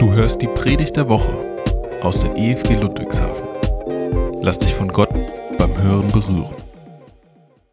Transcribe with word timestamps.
Du 0.00 0.14
hörst 0.14 0.40
die 0.40 0.46
Predigt 0.46 0.96
der 0.96 1.10
Woche 1.10 1.30
aus 2.00 2.20
der 2.20 2.34
EFG 2.34 2.72
Ludwigshafen. 2.72 3.46
Lass 4.40 4.58
dich 4.58 4.74
von 4.74 4.88
Gott 4.88 5.10
beim 5.58 5.82
Hören 5.82 6.10
berühren. 6.10 6.54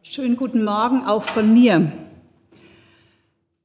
Schönen 0.03 0.35
guten 0.35 0.65
Morgen 0.65 1.05
auch 1.05 1.23
von 1.23 1.53
mir. 1.53 1.89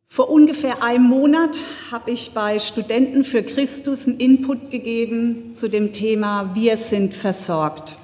Vor 0.06 0.30
ungefähr 0.30 0.80
einem 0.80 1.08
Monat 1.08 1.58
habe 1.90 2.12
ich 2.12 2.34
bei 2.34 2.60
Studenten 2.60 3.24
für 3.24 3.42
Christus 3.42 4.06
einen 4.06 4.20
Input 4.20 4.70
gegeben 4.70 5.56
zu 5.56 5.68
dem 5.68 5.92
Thema 5.92 6.54
Wir 6.54 6.76
sind 6.76 7.14
versorgt. 7.14 7.96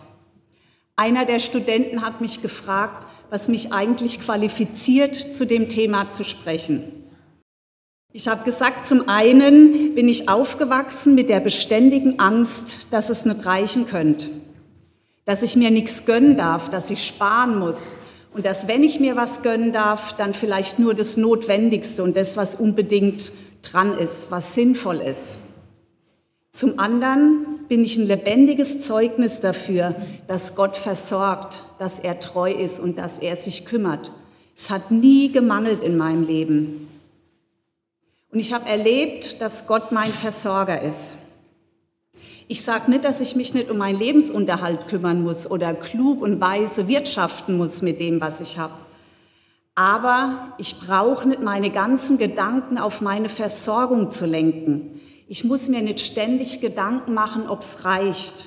Einer 0.97 1.25
der 1.25 1.39
Studenten 1.39 2.05
hat 2.05 2.21
mich 2.21 2.43
gefragt, 2.43 3.07
was 3.31 3.47
mich 3.47 3.73
eigentlich 3.73 4.21
qualifiziert, 4.21 5.15
zu 5.37 5.47
dem 5.47 5.69
Thema 5.69 6.11
zu 6.11 6.25
sprechen. 6.25 6.98
Ich 8.11 8.27
habe 8.27 8.43
gesagt, 8.43 8.87
zum 8.87 9.07
einen 9.07 9.95
bin 9.95 10.09
ich 10.09 10.31
aufgewachsen 10.31 11.15
mit 11.15 11.29
der 11.29 11.41
beständigen 11.41 12.19
Angst, 12.19 12.87
dass 12.91 13.11
es 13.11 13.27
nicht 13.27 13.45
reichen 13.45 13.87
könnte, 13.87 14.29
dass 15.27 15.43
ich 15.43 15.57
mir 15.57 15.71
nichts 15.71 16.07
gönnen 16.07 16.39
darf, 16.39 16.71
dass 16.71 16.89
ich 16.89 17.07
sparen 17.07 17.59
muss 17.59 17.97
und 18.33 18.47
dass 18.47 18.67
wenn 18.67 18.83
ich 18.83 18.99
mir 18.99 19.15
was 19.15 19.43
gönnen 19.43 19.73
darf, 19.73 20.17
dann 20.17 20.33
vielleicht 20.33 20.79
nur 20.79 20.95
das 20.95 21.19
Notwendigste 21.19 22.03
und 22.03 22.17
das, 22.17 22.35
was 22.35 22.55
unbedingt 22.55 23.31
dran 23.61 23.99
ist, 23.99 24.31
was 24.31 24.55
sinnvoll 24.55 25.03
ist. 25.03 25.37
Zum 26.51 26.79
anderen 26.79 27.45
bin 27.69 27.85
ich 27.85 27.99
ein 27.99 28.07
lebendiges 28.07 28.81
Zeugnis 28.81 29.41
dafür, 29.41 29.95
dass 30.27 30.55
Gott 30.55 30.79
versorgt, 30.79 31.63
dass 31.79 31.99
er 31.99 32.21
treu 32.21 32.51
ist 32.51 32.81
und 32.81 32.97
dass 32.97 33.19
er 33.19 33.37
sich 33.37 33.67
kümmert. 33.67 34.13
Es 34.57 34.71
hat 34.71 34.91
nie 34.91 35.31
gemangelt 35.31 35.83
in 35.83 35.99
meinem 35.99 36.23
Leben. 36.27 36.89
Und 38.31 38.41
ich 38.41 38.53
habe 38.53 38.69
erlebt, 38.69 39.41
dass 39.41 39.67
Gott 39.67 39.91
mein 39.91 40.13
Versorger 40.13 40.83
ist. 40.83 41.17
Ich 42.47 42.63
sage 42.63 42.91
nicht, 42.91 43.05
dass 43.05 43.21
ich 43.21 43.37
mich 43.37 43.53
nicht 43.53 43.71
um 43.71 43.79
meinen 43.79 43.99
Lebensunterhalt 43.99 44.89
kümmern 44.89 45.23
muss 45.23 45.51
oder 45.51 45.75
klug 45.75 46.23
und 46.23 46.41
weise 46.41 46.89
wirtschaften 46.89 47.57
muss 47.57 47.83
mit 47.83 48.01
dem, 48.01 48.21
was 48.21 48.41
ich 48.41 48.59
habe. 48.59 48.75
Aber 49.75 50.55
ich 50.59 50.81
brauche 50.81 51.29
nicht 51.29 51.43
meine 51.43 51.71
ganzen 51.71 52.19
Gedanken 52.19 52.79
auf 52.79 53.01
meine 53.01 53.29
Versorgung 53.29 54.11
zu 54.11 54.27
lenken. 54.27 55.01
Ich 55.29 55.45
muss 55.45 55.69
mir 55.69 55.83
nicht 55.83 56.01
ständig 56.01 56.61
Gedanken 56.61 57.15
machen, 57.15 57.49
ob 57.49 57.61
es 57.61 57.85
reicht, 57.85 58.47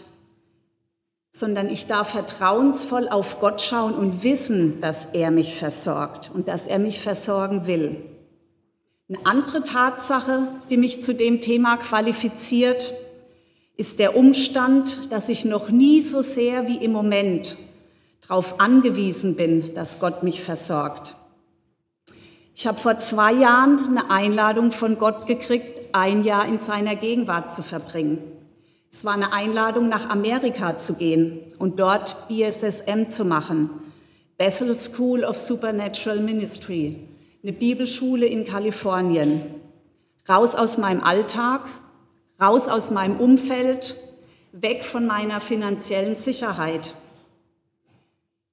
sondern 1.31 1.69
ich 1.69 1.87
darf 1.87 2.09
vertrauensvoll 2.09 3.07
auf 3.07 3.39
Gott 3.39 3.61
schauen 3.61 3.93
und 3.93 4.23
wissen, 4.23 4.81
dass 4.81 5.05
er 5.05 5.31
mich 5.31 5.55
versorgt 5.55 6.31
und 6.33 6.47
dass 6.47 6.67
er 6.67 6.79
mich 6.79 6.99
versorgen 6.99 7.67
will. 7.67 8.10
Eine 9.13 9.25
andere 9.25 9.61
Tatsache, 9.61 10.47
die 10.69 10.77
mich 10.77 11.03
zu 11.03 11.13
dem 11.13 11.41
Thema 11.41 11.75
qualifiziert, 11.75 12.93
ist 13.75 13.99
der 13.99 14.15
Umstand, 14.15 15.11
dass 15.11 15.27
ich 15.27 15.43
noch 15.43 15.69
nie 15.69 15.99
so 15.99 16.21
sehr 16.21 16.69
wie 16.69 16.77
im 16.77 16.93
Moment 16.93 17.57
darauf 18.25 18.61
angewiesen 18.61 19.35
bin, 19.35 19.73
dass 19.73 19.99
Gott 19.99 20.23
mich 20.23 20.41
versorgt. 20.41 21.15
Ich 22.55 22.65
habe 22.65 22.77
vor 22.77 22.99
zwei 22.99 23.33
Jahren 23.33 23.97
eine 23.97 24.09
Einladung 24.09 24.71
von 24.71 24.97
Gott 24.97 25.27
gekriegt, 25.27 25.81
ein 25.91 26.23
Jahr 26.23 26.47
in 26.47 26.57
seiner 26.57 26.95
Gegenwart 26.95 27.53
zu 27.53 27.63
verbringen. 27.63 28.19
Es 28.89 29.03
war 29.03 29.15
eine 29.15 29.33
Einladung, 29.33 29.89
nach 29.89 30.09
Amerika 30.09 30.77
zu 30.77 30.93
gehen 30.93 31.41
und 31.59 31.81
dort 31.81 32.29
BSSM 32.29 33.09
zu 33.09 33.25
machen, 33.25 33.71
Bethel 34.37 34.73
School 34.77 35.25
of 35.25 35.37
Supernatural 35.37 36.21
Ministry 36.21 37.09
eine 37.43 37.53
Bibelschule 37.53 38.27
in 38.27 38.45
Kalifornien. 38.45 39.41
Raus 40.29 40.55
aus 40.55 40.77
meinem 40.77 41.01
Alltag, 41.01 41.61
raus 42.39 42.67
aus 42.67 42.91
meinem 42.91 43.17
Umfeld, 43.17 43.95
weg 44.51 44.83
von 44.83 45.07
meiner 45.07 45.41
finanziellen 45.41 46.15
Sicherheit. 46.15 46.93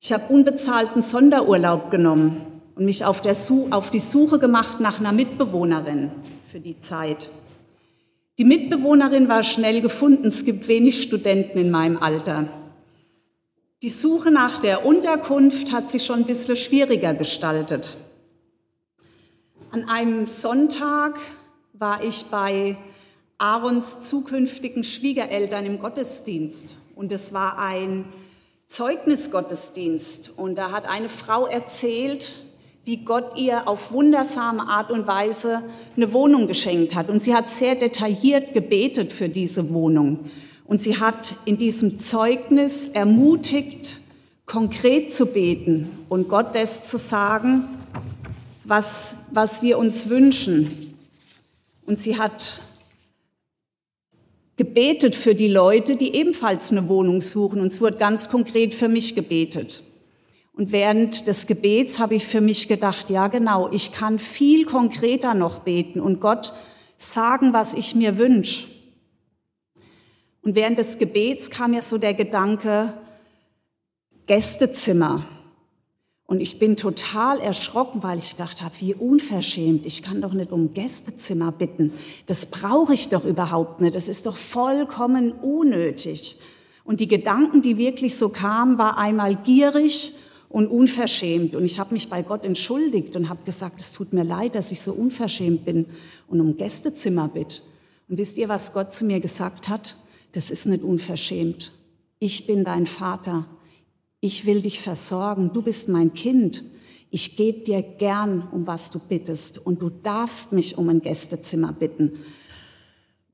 Ich 0.00 0.12
habe 0.12 0.32
unbezahlten 0.32 1.02
Sonderurlaub 1.02 1.90
genommen 1.90 2.62
und 2.76 2.84
mich 2.86 3.04
auf, 3.04 3.22
auf, 3.70 3.90
die 3.90 4.00
Suche 4.00 4.38
gemacht 4.38 4.80
nach 4.80 5.00
einer 5.00 5.12
Mitbewohnerin 5.12 6.10
für 6.50 6.60
die 6.60 6.78
Zeit. 6.80 7.28
Die 8.38 8.44
Mitbewohnerin 8.44 9.28
war 9.28 9.42
schnell 9.42 9.82
gefunden. 9.82 10.28
Es 10.28 10.44
gibt 10.44 10.68
wenig 10.68 11.02
Studenten 11.02 11.58
in 11.58 11.70
meinem 11.70 11.98
Alter. 11.98 12.48
Die 13.82 13.90
Suche 13.90 14.30
nach 14.30 14.60
der 14.60 14.86
Unterkunft 14.86 15.72
hat 15.72 15.90
sich 15.90 16.04
schon 16.04 16.20
ein 16.20 16.26
bisschen 16.26 16.56
schwieriger 16.56 17.14
gestaltet. 17.14 17.96
An 19.70 19.86
einem 19.86 20.24
Sonntag 20.24 21.18
war 21.74 22.02
ich 22.02 22.24
bei 22.30 22.78
Aarons 23.36 24.08
zukünftigen 24.08 24.82
Schwiegereltern 24.82 25.66
im 25.66 25.78
Gottesdienst 25.78 26.74
und 26.96 27.12
es 27.12 27.34
war 27.34 27.58
ein 27.58 28.06
Zeugnisgottesdienst 28.66 30.32
und 30.38 30.56
da 30.56 30.72
hat 30.72 30.86
eine 30.86 31.10
Frau 31.10 31.46
erzählt, 31.46 32.38
wie 32.84 33.04
Gott 33.04 33.36
ihr 33.36 33.68
auf 33.68 33.92
wundersame 33.92 34.62
Art 34.62 34.90
und 34.90 35.06
Weise 35.06 35.62
eine 35.94 36.14
Wohnung 36.14 36.46
geschenkt 36.46 36.94
hat. 36.94 37.10
Und 37.10 37.22
sie 37.22 37.34
hat 37.34 37.50
sehr 37.50 37.74
detailliert 37.74 38.54
gebetet 38.54 39.12
für 39.12 39.28
diese 39.28 39.68
Wohnung. 39.68 40.30
Und 40.64 40.82
sie 40.82 40.98
hat 40.98 41.34
in 41.44 41.58
diesem 41.58 42.00
Zeugnis 42.00 42.86
ermutigt, 42.86 44.00
konkret 44.46 45.12
zu 45.12 45.26
beten 45.26 45.90
und 46.08 46.30
Gott 46.30 46.54
das 46.54 46.88
zu 46.88 46.96
sagen, 46.96 47.77
was, 48.68 49.16
was 49.32 49.62
wir 49.62 49.78
uns 49.78 50.08
wünschen. 50.08 50.94
Und 51.86 51.98
sie 51.98 52.18
hat 52.18 52.60
gebetet 54.56 55.16
für 55.16 55.34
die 55.34 55.48
Leute, 55.48 55.96
die 55.96 56.14
ebenfalls 56.14 56.70
eine 56.70 56.88
Wohnung 56.88 57.22
suchen. 57.22 57.60
Und 57.60 57.68
es 57.68 57.80
wurde 57.80 57.96
ganz 57.96 58.28
konkret 58.28 58.74
für 58.74 58.88
mich 58.88 59.14
gebetet. 59.14 59.82
Und 60.52 60.70
während 60.72 61.26
des 61.26 61.46
Gebets 61.46 61.98
habe 61.98 62.16
ich 62.16 62.26
für 62.26 62.40
mich 62.40 62.68
gedacht, 62.68 63.10
ja 63.10 63.28
genau, 63.28 63.70
ich 63.70 63.92
kann 63.92 64.18
viel 64.18 64.66
konkreter 64.66 65.32
noch 65.32 65.60
beten 65.60 66.00
und 66.00 66.20
Gott 66.20 66.52
sagen, 66.96 67.52
was 67.52 67.74
ich 67.74 67.94
mir 67.94 68.18
wünsche. 68.18 68.66
Und 70.42 70.56
während 70.56 70.78
des 70.78 70.98
Gebets 70.98 71.48
kam 71.50 71.70
mir 71.70 71.82
so 71.82 71.96
der 71.96 72.12
Gedanke, 72.12 72.94
Gästezimmer. 74.26 75.26
Und 76.28 76.40
ich 76.40 76.58
bin 76.58 76.76
total 76.76 77.40
erschrocken, 77.40 78.02
weil 78.02 78.18
ich 78.18 78.32
gedacht 78.32 78.60
habe, 78.60 78.74
wie 78.80 78.94
unverschämt. 78.94 79.86
Ich 79.86 80.02
kann 80.02 80.20
doch 80.20 80.34
nicht 80.34 80.52
um 80.52 80.74
Gästezimmer 80.74 81.52
bitten. 81.52 81.94
Das 82.26 82.50
brauche 82.50 82.92
ich 82.92 83.08
doch 83.08 83.24
überhaupt 83.24 83.80
nicht. 83.80 83.94
Das 83.94 84.10
ist 84.10 84.26
doch 84.26 84.36
vollkommen 84.36 85.32
unnötig. 85.32 86.38
Und 86.84 87.00
die 87.00 87.08
Gedanken, 87.08 87.62
die 87.62 87.78
wirklich 87.78 88.16
so 88.16 88.28
kamen, 88.28 88.76
war 88.76 88.98
einmal 88.98 89.36
gierig 89.36 90.16
und 90.50 90.66
unverschämt. 90.66 91.54
Und 91.54 91.64
ich 91.64 91.78
habe 91.78 91.94
mich 91.94 92.10
bei 92.10 92.20
Gott 92.20 92.44
entschuldigt 92.44 93.16
und 93.16 93.30
habe 93.30 93.44
gesagt, 93.44 93.80
es 93.80 93.94
tut 93.94 94.12
mir 94.12 94.24
leid, 94.24 94.54
dass 94.54 94.70
ich 94.70 94.82
so 94.82 94.92
unverschämt 94.92 95.64
bin 95.64 95.86
und 96.26 96.42
um 96.42 96.58
Gästezimmer 96.58 97.28
bitte. 97.28 97.62
Und 98.06 98.18
wisst 98.18 98.36
ihr, 98.36 98.50
was 98.50 98.74
Gott 98.74 98.92
zu 98.92 99.06
mir 99.06 99.20
gesagt 99.20 99.70
hat? 99.70 99.96
Das 100.32 100.50
ist 100.50 100.66
nicht 100.66 100.84
unverschämt. 100.84 101.72
Ich 102.18 102.46
bin 102.46 102.64
dein 102.64 102.84
Vater 102.84 103.46
ich 104.20 104.46
will 104.46 104.62
dich 104.62 104.80
versorgen, 104.80 105.52
du 105.52 105.62
bist 105.62 105.88
mein 105.88 106.12
Kind, 106.14 106.64
ich 107.10 107.36
gebe 107.36 107.60
dir 107.60 107.82
gern, 107.82 108.48
um 108.52 108.66
was 108.66 108.90
du 108.90 108.98
bittest 108.98 109.58
und 109.58 109.80
du 109.80 109.88
darfst 109.90 110.52
mich 110.52 110.76
um 110.76 110.88
ein 110.88 111.00
Gästezimmer 111.00 111.72
bitten. 111.72 112.18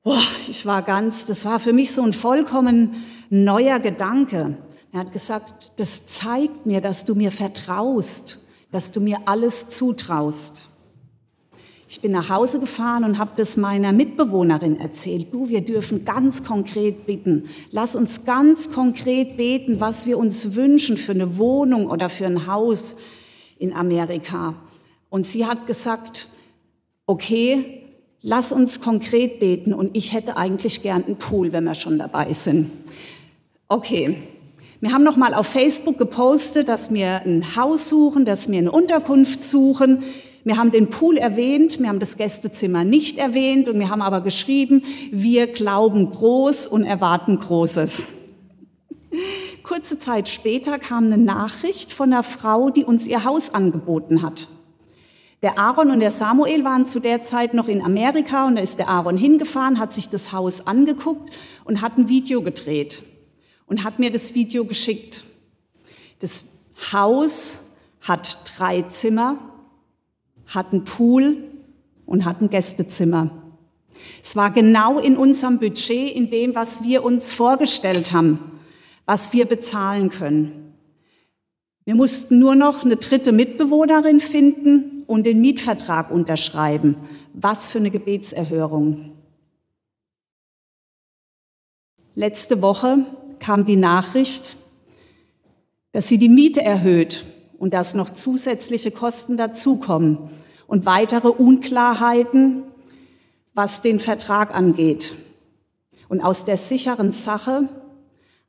Boah, 0.02 0.22
ich 0.48 0.64
war 0.66 0.82
ganz, 0.82 1.26
das 1.26 1.44
war 1.44 1.58
für 1.58 1.72
mich 1.72 1.92
so 1.92 2.02
ein 2.02 2.12
vollkommen 2.12 3.02
neuer 3.30 3.80
Gedanke. 3.80 4.58
Er 4.92 5.00
hat 5.00 5.12
gesagt, 5.12 5.72
das 5.76 6.06
zeigt 6.06 6.66
mir, 6.66 6.80
dass 6.80 7.04
du 7.04 7.14
mir 7.14 7.32
vertraust, 7.32 8.38
dass 8.70 8.92
du 8.92 9.00
mir 9.00 9.18
alles 9.24 9.70
zutraust. 9.70 10.62
Ich 11.88 12.00
bin 12.00 12.12
nach 12.12 12.30
Hause 12.30 12.60
gefahren 12.60 13.04
und 13.04 13.18
habe 13.18 13.32
das 13.36 13.56
meiner 13.56 13.92
Mitbewohnerin 13.92 14.80
erzählt. 14.80 15.32
Du, 15.32 15.48
wir 15.48 15.60
dürfen 15.60 16.04
ganz 16.04 16.44
konkret 16.44 17.06
bitten. 17.06 17.48
Lass 17.70 17.94
uns 17.94 18.24
ganz 18.24 18.72
konkret 18.72 19.36
beten, 19.36 19.80
was 19.80 20.06
wir 20.06 20.18
uns 20.18 20.54
wünschen 20.54 20.96
für 20.96 21.12
eine 21.12 21.36
Wohnung 21.36 21.88
oder 21.88 22.08
für 22.08 22.26
ein 22.26 22.46
Haus 22.46 22.96
in 23.58 23.72
Amerika. 23.72 24.54
Und 25.10 25.26
sie 25.26 25.46
hat 25.46 25.66
gesagt, 25.66 26.28
okay, 27.06 27.82
lass 28.22 28.50
uns 28.50 28.80
konkret 28.80 29.38
beten 29.38 29.74
und 29.74 29.94
ich 29.94 30.14
hätte 30.14 30.36
eigentlich 30.38 30.82
gern 30.82 31.04
einen 31.04 31.16
Pool, 31.16 31.52
wenn 31.52 31.64
wir 31.64 31.74
schon 31.74 31.98
dabei 31.98 32.32
sind. 32.32 32.70
Okay. 33.68 34.16
Wir 34.80 34.92
haben 34.92 35.04
noch 35.04 35.16
mal 35.16 35.32
auf 35.32 35.46
Facebook 35.46 35.96
gepostet, 35.96 36.68
dass 36.68 36.92
wir 36.92 37.22
ein 37.24 37.56
Haus 37.56 37.88
suchen, 37.88 38.26
dass 38.26 38.50
wir 38.50 38.58
eine 38.58 38.70
Unterkunft 38.70 39.42
suchen. 39.42 40.02
Wir 40.44 40.58
haben 40.58 40.70
den 40.70 40.90
Pool 40.90 41.16
erwähnt, 41.16 41.80
wir 41.80 41.88
haben 41.88 42.00
das 42.00 42.18
Gästezimmer 42.18 42.84
nicht 42.84 43.16
erwähnt 43.16 43.66
und 43.66 43.78
wir 43.78 43.88
haben 43.88 44.02
aber 44.02 44.20
geschrieben, 44.20 44.82
wir 45.10 45.46
glauben 45.46 46.10
groß 46.10 46.66
und 46.66 46.84
erwarten 46.84 47.38
Großes. 47.38 48.06
Kurze 49.62 49.98
Zeit 49.98 50.28
später 50.28 50.78
kam 50.78 51.04
eine 51.06 51.16
Nachricht 51.16 51.94
von 51.94 52.12
einer 52.12 52.22
Frau, 52.22 52.68
die 52.68 52.84
uns 52.84 53.06
ihr 53.06 53.24
Haus 53.24 53.54
angeboten 53.54 54.20
hat. 54.20 54.48
Der 55.42 55.58
Aaron 55.58 55.90
und 55.90 56.00
der 56.00 56.10
Samuel 56.10 56.64
waren 56.64 56.84
zu 56.84 57.00
der 57.00 57.22
Zeit 57.22 57.54
noch 57.54 57.68
in 57.68 57.82
Amerika 57.82 58.46
und 58.46 58.56
da 58.56 58.62
ist 58.62 58.78
der 58.78 58.88
Aaron 58.88 59.16
hingefahren, 59.16 59.78
hat 59.78 59.94
sich 59.94 60.10
das 60.10 60.32
Haus 60.32 60.66
angeguckt 60.66 61.32
und 61.64 61.80
hat 61.80 61.96
ein 61.96 62.08
Video 62.08 62.42
gedreht 62.42 63.02
und 63.66 63.82
hat 63.82 63.98
mir 63.98 64.10
das 64.10 64.34
Video 64.34 64.66
geschickt. 64.66 65.24
Das 66.20 66.46
Haus 66.92 67.60
hat 68.02 68.52
drei 68.56 68.82
Zimmer, 68.82 69.38
hat 70.46 70.72
einen 70.72 70.84
Pool 70.84 71.36
und 72.06 72.24
hat 72.24 72.40
ein 72.40 72.50
Gästezimmer. 72.50 73.30
Es 74.22 74.36
war 74.36 74.50
genau 74.50 74.98
in 74.98 75.16
unserem 75.16 75.58
Budget, 75.58 76.14
in 76.14 76.30
dem, 76.30 76.54
was 76.54 76.82
wir 76.82 77.04
uns 77.04 77.32
vorgestellt 77.32 78.12
haben, 78.12 78.38
was 79.06 79.32
wir 79.32 79.46
bezahlen 79.46 80.10
können. 80.10 80.74
Wir 81.84 81.94
mussten 81.94 82.38
nur 82.38 82.54
noch 82.54 82.84
eine 82.84 82.96
dritte 82.96 83.32
Mitbewohnerin 83.32 84.20
finden 84.20 85.04
und 85.06 85.24
den 85.26 85.40
Mietvertrag 85.40 86.10
unterschreiben. 86.10 86.96
Was 87.34 87.68
für 87.68 87.78
eine 87.78 87.90
Gebetserhörung. 87.90 89.12
Letzte 92.14 92.62
Woche 92.62 93.04
kam 93.38 93.66
die 93.66 93.76
Nachricht, 93.76 94.56
dass 95.92 96.08
sie 96.08 96.16
die 96.16 96.28
Miete 96.28 96.62
erhöht 96.62 97.26
und 97.58 97.74
dass 97.74 97.94
noch 97.94 98.10
zusätzliche 98.10 98.90
Kosten 98.90 99.36
dazukommen 99.36 100.18
und 100.66 100.86
weitere 100.86 101.28
Unklarheiten 101.28 102.64
was 103.54 103.82
den 103.82 104.00
Vertrag 104.00 104.52
angeht. 104.54 105.14
Und 106.08 106.20
aus 106.20 106.44
der 106.44 106.56
sicheren 106.56 107.12
Sache, 107.12 107.68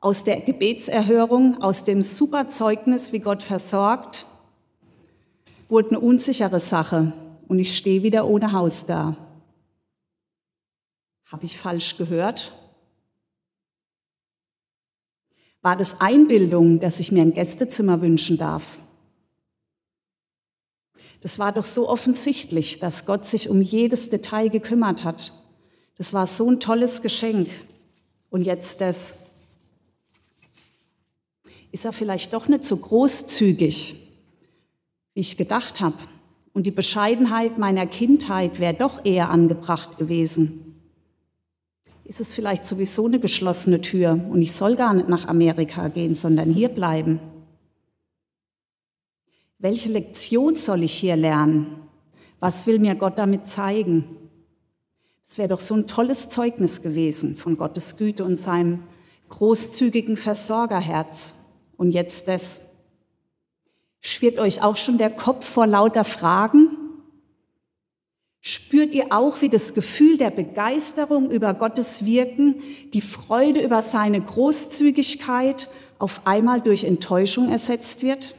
aus 0.02 0.24
der 0.24 0.42
Gebetserhörung, 0.42 1.62
aus 1.62 1.86
dem 1.86 2.02
Superzeugnis, 2.02 3.14
wie 3.14 3.20
Gott 3.20 3.44
versorgt, 3.44 4.26
wurde 5.70 5.90
eine 5.90 6.00
unsichere 6.00 6.60
Sache 6.60 7.14
und 7.48 7.60
ich 7.60 7.78
stehe 7.78 8.04
wieder 8.04 8.28
ohne 8.28 8.52
Haus 8.52 8.86
da. 8.86 9.16
Habe 11.32 11.46
ich 11.46 11.58
falsch 11.58 11.98
gehört? 11.98 12.52
War 15.62 15.76
das 15.76 16.00
Einbildung, 16.00 16.80
dass 16.80 17.00
ich 17.00 17.12
mir 17.12 17.24
ein 17.24 17.34
Gästezimmer 17.34 18.02
wünschen 18.02 18.38
darf? 18.38 18.78
Das 21.26 21.40
war 21.40 21.52
doch 21.52 21.66
so 21.66 21.90
offensichtlich, 21.90 22.78
dass 22.78 23.08
Gott 23.08 23.26
sich 23.26 23.50
um 23.50 23.60
jedes 23.60 24.12
Detail 24.12 24.48
gekümmert 24.50 25.04
hat. 25.04 25.34
Das 25.98 26.14
war 26.14 26.28
so 26.28 26.48
ein 26.52 26.60
tolles 26.60 27.02
Geschenk. 27.02 27.50
Und 28.30 28.44
jetzt 28.44 28.80
das. 28.80 29.16
Ist 31.72 31.84
er 31.84 31.94
vielleicht 31.94 32.32
doch 32.32 32.48
nicht 32.48 32.64
so 32.64 32.78
großzügig, 32.78 33.96
wie 35.16 35.20
ich 35.20 35.36
gedacht 35.36 35.82
habe? 35.82 35.98
Und 36.54 36.68
die 36.68 36.72
Bescheidenheit 36.72 37.58
meiner 37.58 37.88
Kindheit 37.88 38.60
wäre 38.60 38.76
doch 38.76 39.04
eher 39.04 39.32
angebracht 39.32 39.98
gewesen. 39.98 40.76
Ist 42.04 42.22
es 42.22 42.36
vielleicht 42.36 42.68
sowieso 42.68 43.08
eine 43.08 43.20
geschlossene 43.20 43.82
Tür 43.82 44.24
und 44.30 44.44
ich 44.44 44.52
soll 44.52 44.76
gar 44.76 44.94
nicht 44.94 45.10
nach 45.10 45.28
Amerika 45.28 45.88
gehen, 45.88 46.14
sondern 46.14 46.54
hier 46.54 46.70
bleiben? 46.70 47.20
Welche 49.58 49.90
Lektion 49.90 50.58
soll 50.58 50.84
ich 50.84 50.94
hier 50.94 51.16
lernen? 51.16 51.88
Was 52.40 52.68
will 52.68 52.80
mir 52.80 52.96
Gott 52.96 53.18
damit 53.18 53.48
zeigen? 53.48 54.18
Das 55.28 55.38
wäre 55.38 55.50
doch 55.50 55.60
so 55.60 55.76
ein 55.76 55.88
tolles 55.88 56.30
Zeugnis 56.30 56.82
gewesen 56.82 57.38
von 57.38 57.58
Gottes 57.58 57.98
Güte 57.98 58.26
und 58.26 58.38
seinem 58.38 58.84
großzügigen 59.30 60.18
Versorgerherz. 60.18 61.34
Und 61.78 61.92
jetzt 61.92 62.28
das. 62.28 62.60
Schwirrt 64.02 64.38
euch 64.40 64.62
auch 64.62 64.78
schon 64.78 64.98
der 64.98 65.10
Kopf 65.10 65.46
vor 65.46 65.68
lauter 65.68 66.04
Fragen? 66.04 66.78
Spürt 68.40 68.94
ihr 68.94 69.08
auch, 69.10 69.42
wie 69.42 69.50
das 69.50 69.74
Gefühl 69.74 70.20
der 70.20 70.30
Begeisterung 70.30 71.32
über 71.32 71.56
Gottes 71.56 72.06
Wirken, 72.06 72.62
die 72.94 73.02
Freude 73.02 73.62
über 73.62 73.82
seine 73.82 74.22
Großzügigkeit 74.22 75.70
auf 75.98 76.28
einmal 76.28 76.62
durch 76.62 76.84
Enttäuschung 76.84 77.50
ersetzt 77.50 78.04
wird? 78.04 78.36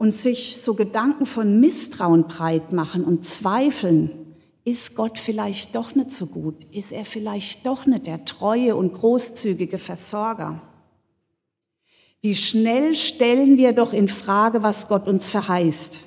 Und 0.00 0.14
sich 0.14 0.62
so 0.62 0.72
Gedanken 0.72 1.26
von 1.26 1.60
Misstrauen 1.60 2.26
breit 2.26 2.72
machen 2.72 3.04
und 3.04 3.26
zweifeln, 3.26 4.34
ist 4.64 4.94
Gott 4.94 5.18
vielleicht 5.18 5.74
doch 5.74 5.94
nicht 5.94 6.12
so 6.12 6.24
gut? 6.24 6.54
Ist 6.72 6.90
er 6.90 7.04
vielleicht 7.04 7.66
doch 7.66 7.84
nicht 7.84 8.06
der 8.06 8.24
treue 8.24 8.76
und 8.76 8.94
großzügige 8.94 9.76
Versorger? 9.76 10.62
Wie 12.22 12.34
schnell 12.34 12.96
stellen 12.96 13.58
wir 13.58 13.74
doch 13.74 13.92
in 13.92 14.08
Frage, 14.08 14.62
was 14.62 14.88
Gott 14.88 15.06
uns 15.06 15.28
verheißt? 15.28 16.00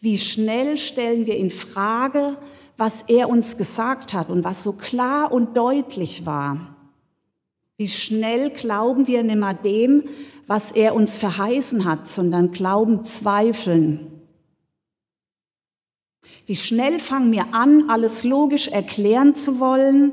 Wie 0.00 0.18
schnell 0.18 0.76
stellen 0.76 1.26
wir 1.26 1.36
in 1.36 1.50
Frage, 1.50 2.36
was 2.76 3.02
er 3.02 3.28
uns 3.28 3.56
gesagt 3.56 4.12
hat 4.12 4.28
und 4.28 4.42
was 4.42 4.64
so 4.64 4.72
klar 4.72 5.30
und 5.30 5.56
deutlich 5.56 6.26
war? 6.26 6.74
Wie 7.76 7.86
schnell 7.86 8.50
glauben 8.50 9.06
wir 9.06 9.22
nimmer 9.22 9.54
dem, 9.54 10.08
was 10.50 10.72
er 10.72 10.96
uns 10.96 11.16
verheißen 11.16 11.84
hat, 11.84 12.08
sondern 12.08 12.50
glauben 12.50 13.04
zweifeln. 13.04 14.20
Wie 16.44 16.56
schnell 16.56 16.98
fangen 16.98 17.30
wir 17.30 17.54
an, 17.54 17.88
alles 17.88 18.24
logisch 18.24 18.66
erklären 18.66 19.36
zu 19.36 19.60
wollen, 19.60 20.10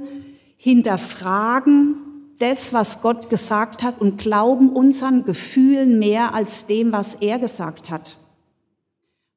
hinterfragen 0.56 1.95
das, 2.38 2.72
was 2.72 3.01
Gott 3.01 3.31
gesagt 3.31 3.81
hat 3.81 4.00
und 4.00 4.19
glauben 4.19 4.69
unseren 4.69 5.25
Gefühlen 5.25 5.98
mehr 5.98 6.36
als 6.36 6.68
dem, 6.68 6.92
was 6.92 7.16
er 7.16 7.40
gesagt 7.40 7.90
hat. 7.90 8.18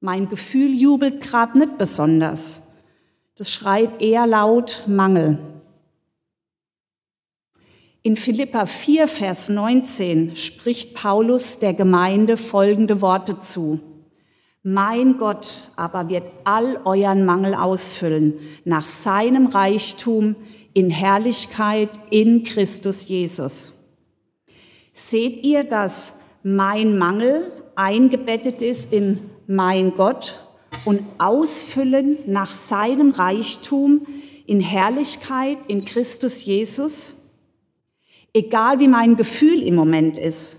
Mein 0.00 0.28
Gefühl 0.28 0.74
jubelt 0.74 1.22
gerade 1.22 1.58
nicht 1.60 1.78
besonders. 1.78 2.60
Das 3.36 3.50
schreit 3.50 4.02
eher 4.02 4.26
laut 4.26 4.84
Mangel. 4.86 5.38
In 8.02 8.16
Philippa 8.16 8.64
4, 8.64 9.08
Vers 9.08 9.50
19 9.50 10.34
spricht 10.34 10.94
Paulus 10.94 11.58
der 11.58 11.74
Gemeinde 11.74 12.38
folgende 12.38 13.02
Worte 13.02 13.40
zu. 13.40 13.78
Mein 14.62 15.18
Gott 15.18 15.70
aber 15.76 16.08
wird 16.08 16.30
all 16.44 16.80
euren 16.86 17.26
Mangel 17.26 17.52
ausfüllen 17.54 18.38
nach 18.64 18.86
seinem 18.86 19.48
Reichtum 19.48 20.34
in 20.72 20.88
Herrlichkeit 20.88 21.90
in 22.08 22.42
Christus 22.42 23.06
Jesus. 23.06 23.74
Seht 24.94 25.44
ihr, 25.44 25.64
dass 25.64 26.14
mein 26.42 26.96
Mangel 26.96 27.52
eingebettet 27.74 28.62
ist 28.62 28.94
in 28.94 29.20
mein 29.46 29.94
Gott 29.94 30.46
und 30.86 31.02
ausfüllen 31.18 32.16
nach 32.26 32.54
seinem 32.54 33.10
Reichtum 33.10 34.06
in 34.46 34.60
Herrlichkeit 34.60 35.58
in 35.68 35.84
Christus 35.84 36.42
Jesus? 36.46 37.19
Egal 38.32 38.78
wie 38.78 38.88
mein 38.88 39.16
Gefühl 39.16 39.62
im 39.62 39.74
Moment 39.74 40.16
ist 40.16 40.56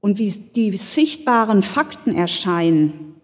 und 0.00 0.18
wie 0.18 0.30
die 0.30 0.76
sichtbaren 0.76 1.62
Fakten 1.62 2.14
erscheinen, 2.14 3.16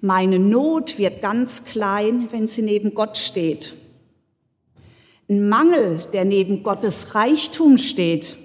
meine 0.00 0.38
Not 0.38 0.98
wird 0.98 1.20
ganz 1.20 1.64
klein, 1.64 2.28
wenn 2.30 2.46
sie 2.46 2.62
neben 2.62 2.94
Gott 2.94 3.16
steht. 3.16 3.74
Ein 5.28 5.48
Mangel, 5.48 6.00
der 6.12 6.24
neben 6.24 6.62
Gottes 6.62 7.14
Reichtum 7.14 7.76
steht, 7.76 8.36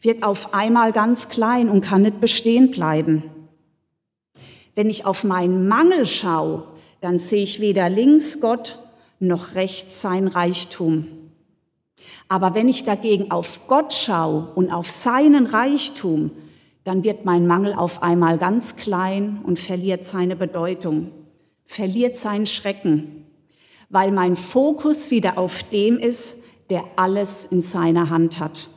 wird 0.00 0.22
auf 0.22 0.54
einmal 0.54 0.92
ganz 0.92 1.28
klein 1.28 1.68
und 1.68 1.80
kann 1.80 2.02
nicht 2.02 2.20
bestehen 2.20 2.70
bleiben. 2.70 3.24
Wenn 4.74 4.88
ich 4.88 5.06
auf 5.06 5.24
meinen 5.24 5.68
Mangel 5.68 6.06
schaue, 6.06 6.68
dann 7.00 7.18
sehe 7.18 7.42
ich 7.42 7.60
weder 7.60 7.90
links 7.90 8.40
Gott 8.40 8.78
noch 9.18 9.54
rechts 9.54 10.00
sein 10.00 10.26
Reichtum. 10.28 11.06
Aber 12.28 12.54
wenn 12.54 12.68
ich 12.68 12.84
dagegen 12.84 13.30
auf 13.30 13.66
Gott 13.66 13.92
schaue 13.92 14.48
und 14.54 14.70
auf 14.70 14.90
seinen 14.90 15.46
Reichtum, 15.46 16.30
dann 16.84 17.04
wird 17.04 17.24
mein 17.24 17.46
Mangel 17.46 17.74
auf 17.74 18.02
einmal 18.02 18.38
ganz 18.38 18.76
klein 18.76 19.40
und 19.44 19.58
verliert 19.58 20.06
seine 20.06 20.36
Bedeutung, 20.36 21.10
verliert 21.66 22.16
seinen 22.16 22.46
Schrecken, 22.46 23.26
weil 23.88 24.10
mein 24.10 24.36
Fokus 24.36 25.10
wieder 25.10 25.38
auf 25.38 25.62
dem 25.64 25.98
ist, 25.98 26.42
der 26.70 26.84
alles 26.96 27.46
in 27.46 27.62
seiner 27.62 28.10
Hand 28.10 28.38
hat. 28.38 28.68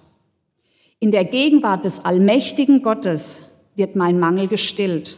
In 1.00 1.12
der 1.12 1.26
Gegenwart 1.26 1.86
des 1.86 2.04
allmächtigen 2.04 2.82
Gottes 2.82 3.44
wird 3.76 3.96
mein 3.96 4.20
Mangel 4.20 4.48
gestillt 4.48 5.18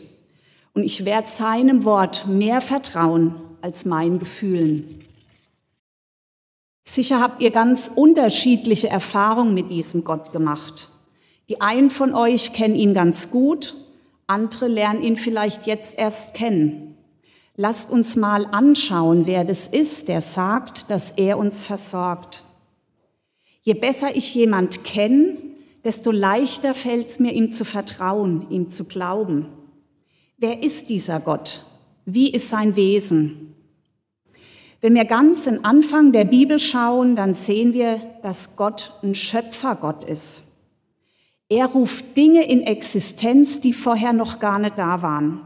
und 0.73 0.83
ich 0.83 1.05
werde 1.05 1.27
seinem 1.27 1.83
Wort 1.83 2.27
mehr 2.27 2.61
vertrauen 2.61 3.35
als 3.61 3.85
meinen 3.85 4.19
Gefühlen. 4.19 5.03
Sicher 6.91 7.19
habt 7.19 7.39
ihr 7.39 7.51
ganz 7.51 7.91
unterschiedliche 7.93 8.89
Erfahrungen 8.89 9.53
mit 9.53 9.71
diesem 9.71 10.03
Gott 10.03 10.31
gemacht. 10.31 10.89
Die 11.47 11.61
einen 11.61 11.91
von 11.91 12.15
euch 12.15 12.51
kennen 12.51 12.73
ihn 12.73 12.95
ganz 12.95 13.29
gut, 13.29 13.75
andere 14.25 14.67
lernen 14.67 15.03
ihn 15.03 15.15
vielleicht 15.15 15.67
jetzt 15.67 15.99
erst 15.99 16.33
kennen. 16.33 16.97
Lasst 17.55 17.91
uns 17.91 18.15
mal 18.15 18.47
anschauen, 18.47 19.27
wer 19.27 19.43
das 19.43 19.67
ist, 19.67 20.07
der 20.07 20.21
sagt, 20.21 20.89
dass 20.89 21.11
er 21.11 21.37
uns 21.37 21.63
versorgt. 21.63 22.41
Je 23.61 23.75
besser 23.75 24.15
ich 24.15 24.33
jemand 24.33 24.83
kenne, 24.83 25.37
desto 25.85 26.09
leichter 26.09 26.73
fällt 26.73 27.09
es 27.09 27.19
mir, 27.19 27.33
ihm 27.33 27.51
zu 27.51 27.65
vertrauen, 27.65 28.47
ihm 28.49 28.71
zu 28.71 28.85
glauben. 28.85 29.45
Wer 30.37 30.63
ist 30.63 30.89
dieser 30.89 31.19
Gott? 31.19 31.65
Wie 32.05 32.31
ist 32.31 32.49
sein 32.49 32.75
Wesen? 32.75 33.53
Wenn 34.81 34.95
wir 34.95 35.05
ganz 35.05 35.43
den 35.43 35.65
Anfang 35.65 36.13
der 36.13 36.23
Bibel 36.23 36.57
schauen, 36.57 37.17
dann 37.17 37.33
sehen 37.33 37.73
wir, 37.73 37.99
dass 38.23 38.55
Gott 38.55 38.93
ein 39.03 39.13
Schöpfergott 39.13 40.05
ist. 40.05 40.43
Er 41.49 41.65
ruft 41.65 42.15
Dinge 42.15 42.47
in 42.47 42.61
Existenz, 42.61 43.59
die 43.59 43.73
vorher 43.73 44.13
noch 44.13 44.39
gar 44.39 44.57
nicht 44.59 44.77
da 44.77 45.01
waren. 45.01 45.41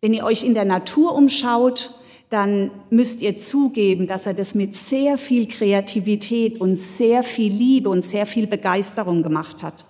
Wenn 0.00 0.14
ihr 0.14 0.24
euch 0.24 0.44
in 0.44 0.54
der 0.54 0.64
Natur 0.64 1.14
umschaut, 1.14 1.90
dann 2.30 2.70
müsst 2.90 3.22
ihr 3.22 3.38
zugeben, 3.38 4.06
dass 4.06 4.26
er 4.26 4.34
das 4.34 4.54
mit 4.54 4.74
sehr 4.74 5.16
viel 5.16 5.46
Kreativität 5.46 6.60
und 6.60 6.74
sehr 6.74 7.22
viel 7.22 7.52
Liebe 7.52 7.88
und 7.88 8.02
sehr 8.02 8.26
viel 8.26 8.46
Begeisterung 8.46 9.22
gemacht 9.22 9.62
hat. 9.62 9.84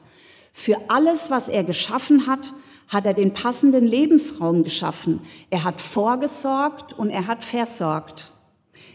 Für 0.53 0.77
alles, 0.89 1.31
was 1.31 1.49
er 1.49 1.65
geschaffen 1.65 2.27
hat, 2.27 2.53
hat 2.89 3.07
er 3.07 3.15
den 3.15 3.35
passenden 3.35 3.87
Lebensraum 3.87 4.65
geschaffen. 4.65 5.21
Er 5.51 5.65
hat 5.65 5.81
vorgesorgt 5.81 6.93
und 6.93 7.11
er 7.11 7.27
hat 7.27 7.45
versorgt. 7.45 8.33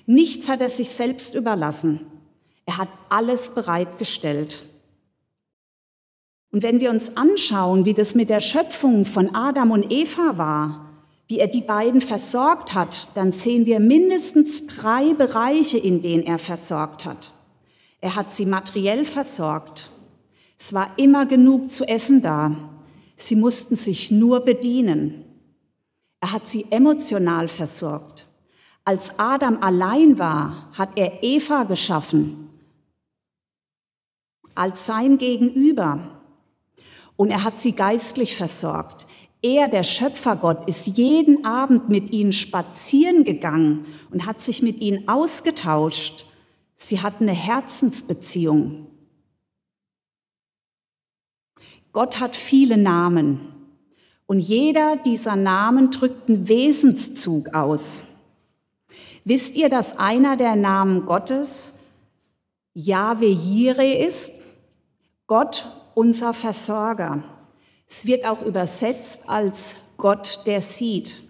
Nichts 0.05 0.49
hat 0.49 0.61
er 0.61 0.69
sich 0.69 0.89
selbst 0.89 1.35
überlassen. 1.35 2.01
Er 2.65 2.77
hat 2.77 2.89
alles 3.09 3.53
bereitgestellt. 3.53 4.63
Und 6.51 6.61
wenn 6.61 6.79
wir 6.79 6.91
uns 6.91 7.17
anschauen, 7.17 7.85
wie 7.85 7.93
das 7.93 8.15
mit 8.15 8.29
der 8.29 8.41
Schöpfung 8.41 9.05
von 9.05 9.33
Adam 9.35 9.71
und 9.71 9.91
Eva 9.91 10.37
war, 10.37 10.89
wie 11.27 11.39
er 11.39 11.47
die 11.47 11.61
beiden 11.61 12.01
versorgt 12.01 12.73
hat, 12.73 13.09
dann 13.15 13.31
sehen 13.31 13.65
wir 13.65 13.79
mindestens 13.79 14.67
drei 14.67 15.13
Bereiche, 15.13 15.77
in 15.77 16.01
denen 16.01 16.23
er 16.23 16.37
versorgt 16.37 17.05
hat. 17.05 17.31
Er 18.01 18.15
hat 18.15 18.31
sie 18.31 18.45
materiell 18.45 19.05
versorgt. 19.05 19.89
Es 20.59 20.73
war 20.73 20.91
immer 20.97 21.25
genug 21.25 21.71
zu 21.71 21.87
essen 21.87 22.21
da. 22.21 22.55
Sie 23.15 23.35
mussten 23.35 23.75
sich 23.75 24.11
nur 24.11 24.41
bedienen. 24.41 25.25
Er 26.19 26.31
hat 26.31 26.47
sie 26.49 26.65
emotional 26.69 27.47
versorgt. 27.47 28.27
Als 28.85 29.17
Adam 29.17 29.61
allein 29.61 30.19
war, 30.19 30.71
hat 30.73 30.97
er 30.97 31.23
Eva 31.23 31.63
geschaffen 31.63 32.43
als 34.55 34.85
sein 34.85 35.17
Gegenüber. 35.17 36.21
Und 37.15 37.31
er 37.31 37.43
hat 37.43 37.59
sie 37.59 37.73
geistlich 37.73 38.35
versorgt. 38.35 39.05
Er, 39.41 39.67
der 39.67 39.83
Schöpfergott, 39.83 40.67
ist 40.67 40.87
jeden 40.87 41.45
Abend 41.45 41.89
mit 41.89 42.11
ihnen 42.11 42.33
spazieren 42.33 43.23
gegangen 43.23 43.85
und 44.11 44.25
hat 44.25 44.41
sich 44.41 44.61
mit 44.61 44.79
ihnen 44.79 45.07
ausgetauscht. 45.07 46.25
Sie 46.77 47.01
hatten 47.01 47.25
eine 47.27 47.37
Herzensbeziehung. 47.37 48.87
Gott 51.93 52.19
hat 52.19 52.35
viele 52.35 52.75
Namen 52.75 53.39
und 54.25 54.39
jeder 54.39 54.97
dieser 54.97 55.35
Namen 55.35 55.91
drückt 55.91 56.27
einen 56.27 56.47
Wesenszug 56.47 57.53
aus. 57.53 58.01
Wisst 59.23 59.55
ihr, 59.55 59.69
dass 59.69 59.99
einer 59.99 60.35
der 60.35 60.55
Namen 60.55 61.05
Gottes 61.05 61.73
Yahweh 62.73 63.31
Jireh 63.31 64.05
ist? 64.05 64.33
Gott, 65.27 65.65
unser 65.93 66.33
Versorger. 66.33 67.23
Es 67.87 68.07
wird 68.07 68.25
auch 68.25 68.41
übersetzt 68.41 69.29
als 69.29 69.75
Gott, 69.97 70.41
der 70.47 70.61
sieht. 70.61 71.21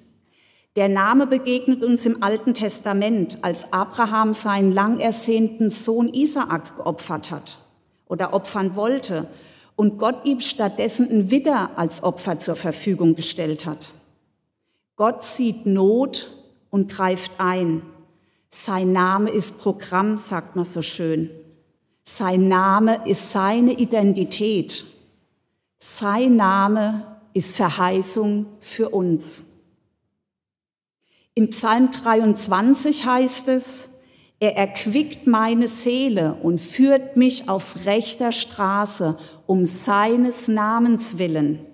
Der 0.77 0.87
Name 0.87 1.27
begegnet 1.27 1.83
uns 1.83 2.05
im 2.05 2.23
Alten 2.23 2.53
Testament, 2.53 3.37
als 3.41 3.71
Abraham 3.73 4.33
seinen 4.33 4.71
lang 4.71 5.01
ersehnten 5.01 5.69
Sohn 5.69 6.07
Isaak 6.13 6.77
geopfert 6.77 7.31
hat 7.31 7.57
oder 8.07 8.33
opfern 8.33 8.77
wollte 8.77 9.27
und 9.75 9.97
Gott 9.97 10.25
ihm 10.25 10.39
stattdessen 10.39 11.09
ein 11.09 11.31
Widder 11.31 11.71
als 11.75 12.03
Opfer 12.03 12.39
zur 12.39 12.55
Verfügung 12.55 13.15
gestellt 13.15 13.65
hat. 13.65 13.89
Gott 14.95 15.23
sieht 15.23 15.65
Not 15.65 16.31
und 16.69 16.91
greift 16.91 17.31
ein. 17.39 17.81
Sein 18.49 18.91
Name 18.91 19.31
ist 19.31 19.59
Programm, 19.59 20.17
sagt 20.17 20.55
man 20.55 20.65
so 20.65 20.81
schön. 20.81 21.29
Sein 22.03 22.47
Name 22.47 23.07
ist 23.07 23.31
seine 23.31 23.73
Identität. 23.73 24.85
Sein 25.79 26.35
Name 26.35 27.17
ist 27.33 27.55
Verheißung 27.55 28.45
für 28.59 28.89
uns. 28.89 29.43
Im 31.33 31.49
Psalm 31.49 31.89
23 31.89 33.05
heißt 33.05 33.47
es, 33.47 33.89
er 34.43 34.57
erquickt 34.57 35.25
meine 35.25 35.69
Seele 35.69 36.33
und 36.33 36.59
führt 36.59 37.15
mich 37.15 37.47
auf 37.47 37.85
rechter 37.85 38.33
Straße 38.33 39.17
um 39.45 39.65
seines 39.65 40.49
Namens 40.49 41.17
willen. 41.17 41.65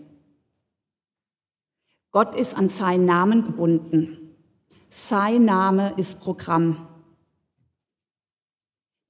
Gott 2.12 2.36
ist 2.36 2.56
an 2.56 2.70
seinen 2.70 3.06
Namen 3.06 3.44
gebunden. 3.44 4.36
Sein 4.88 5.46
Name 5.46 5.96
ist 5.98 6.20
Programm. 6.20 6.88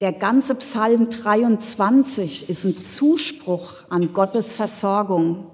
Der 0.00 0.14
ganze 0.14 0.54
Psalm 0.54 1.10
23 1.10 2.48
ist 2.48 2.64
ein 2.64 2.82
Zuspruch 2.82 3.90
an 3.90 4.14
Gottes 4.14 4.54
Versorgung. 4.54 5.49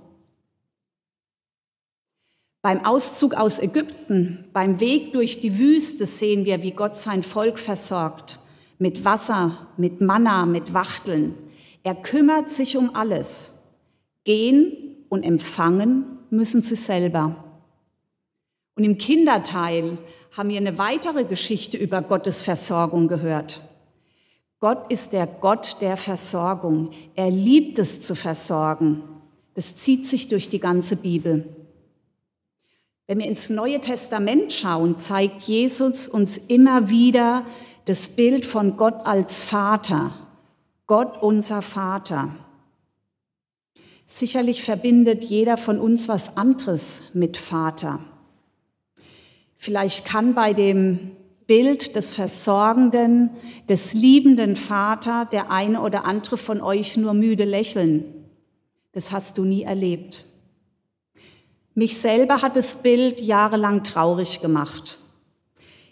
Beim 2.66 2.84
Auszug 2.84 3.34
aus 3.34 3.60
Ägypten, 3.60 4.44
beim 4.52 4.80
Weg 4.80 5.12
durch 5.12 5.38
die 5.38 5.56
Wüste 5.56 6.04
sehen 6.04 6.44
wir, 6.44 6.64
wie 6.64 6.72
Gott 6.72 6.96
sein 6.96 7.22
Volk 7.22 7.60
versorgt. 7.60 8.40
Mit 8.80 9.04
Wasser, 9.04 9.68
mit 9.76 10.00
Manna, 10.00 10.46
mit 10.46 10.74
Wachteln. 10.74 11.36
Er 11.84 11.94
kümmert 11.94 12.50
sich 12.50 12.76
um 12.76 12.96
alles. 12.96 13.52
Gehen 14.24 14.96
und 15.08 15.22
empfangen 15.22 16.18
müssen 16.30 16.62
sie 16.62 16.74
selber. 16.74 17.36
Und 18.74 18.82
im 18.82 18.98
Kinderteil 18.98 19.98
haben 20.36 20.48
wir 20.48 20.56
eine 20.56 20.76
weitere 20.76 21.22
Geschichte 21.22 21.76
über 21.76 22.02
Gottes 22.02 22.42
Versorgung 22.42 23.06
gehört. 23.06 23.62
Gott 24.58 24.90
ist 24.90 25.12
der 25.12 25.28
Gott 25.28 25.76
der 25.80 25.96
Versorgung. 25.96 26.90
Er 27.14 27.30
liebt 27.30 27.78
es 27.78 28.02
zu 28.02 28.16
versorgen. 28.16 29.04
Das 29.54 29.76
zieht 29.76 30.08
sich 30.08 30.26
durch 30.26 30.48
die 30.48 30.58
ganze 30.58 30.96
Bibel. 30.96 31.55
Wenn 33.06 33.20
wir 33.20 33.26
ins 33.26 33.50
Neue 33.50 33.80
Testament 33.80 34.52
schauen, 34.52 34.98
zeigt 34.98 35.42
Jesus 35.42 36.08
uns 36.08 36.38
immer 36.38 36.88
wieder 36.90 37.46
das 37.84 38.08
Bild 38.08 38.44
von 38.44 38.76
Gott 38.76 39.06
als 39.06 39.44
Vater. 39.44 40.12
Gott 40.88 41.22
unser 41.22 41.62
Vater. 41.62 42.34
Sicherlich 44.06 44.62
verbindet 44.62 45.22
jeder 45.22 45.56
von 45.56 45.78
uns 45.78 46.08
was 46.08 46.36
anderes 46.36 47.00
mit 47.12 47.36
Vater. 47.36 48.00
Vielleicht 49.56 50.04
kann 50.04 50.34
bei 50.34 50.52
dem 50.52 51.12
Bild 51.46 51.94
des 51.94 52.12
versorgenden, 52.12 53.30
des 53.68 53.94
liebenden 53.94 54.56
Vater 54.56 55.28
der 55.30 55.50
eine 55.52 55.80
oder 55.80 56.04
andere 56.04 56.36
von 56.36 56.60
euch 56.60 56.96
nur 56.96 57.14
müde 57.14 57.44
lächeln. 57.44 58.04
Das 58.92 59.12
hast 59.12 59.38
du 59.38 59.44
nie 59.44 59.62
erlebt. 59.62 60.24
Mich 61.78 61.98
selber 61.98 62.40
hat 62.40 62.56
das 62.56 62.80
Bild 62.80 63.20
jahrelang 63.20 63.84
traurig 63.84 64.40
gemacht. 64.40 64.96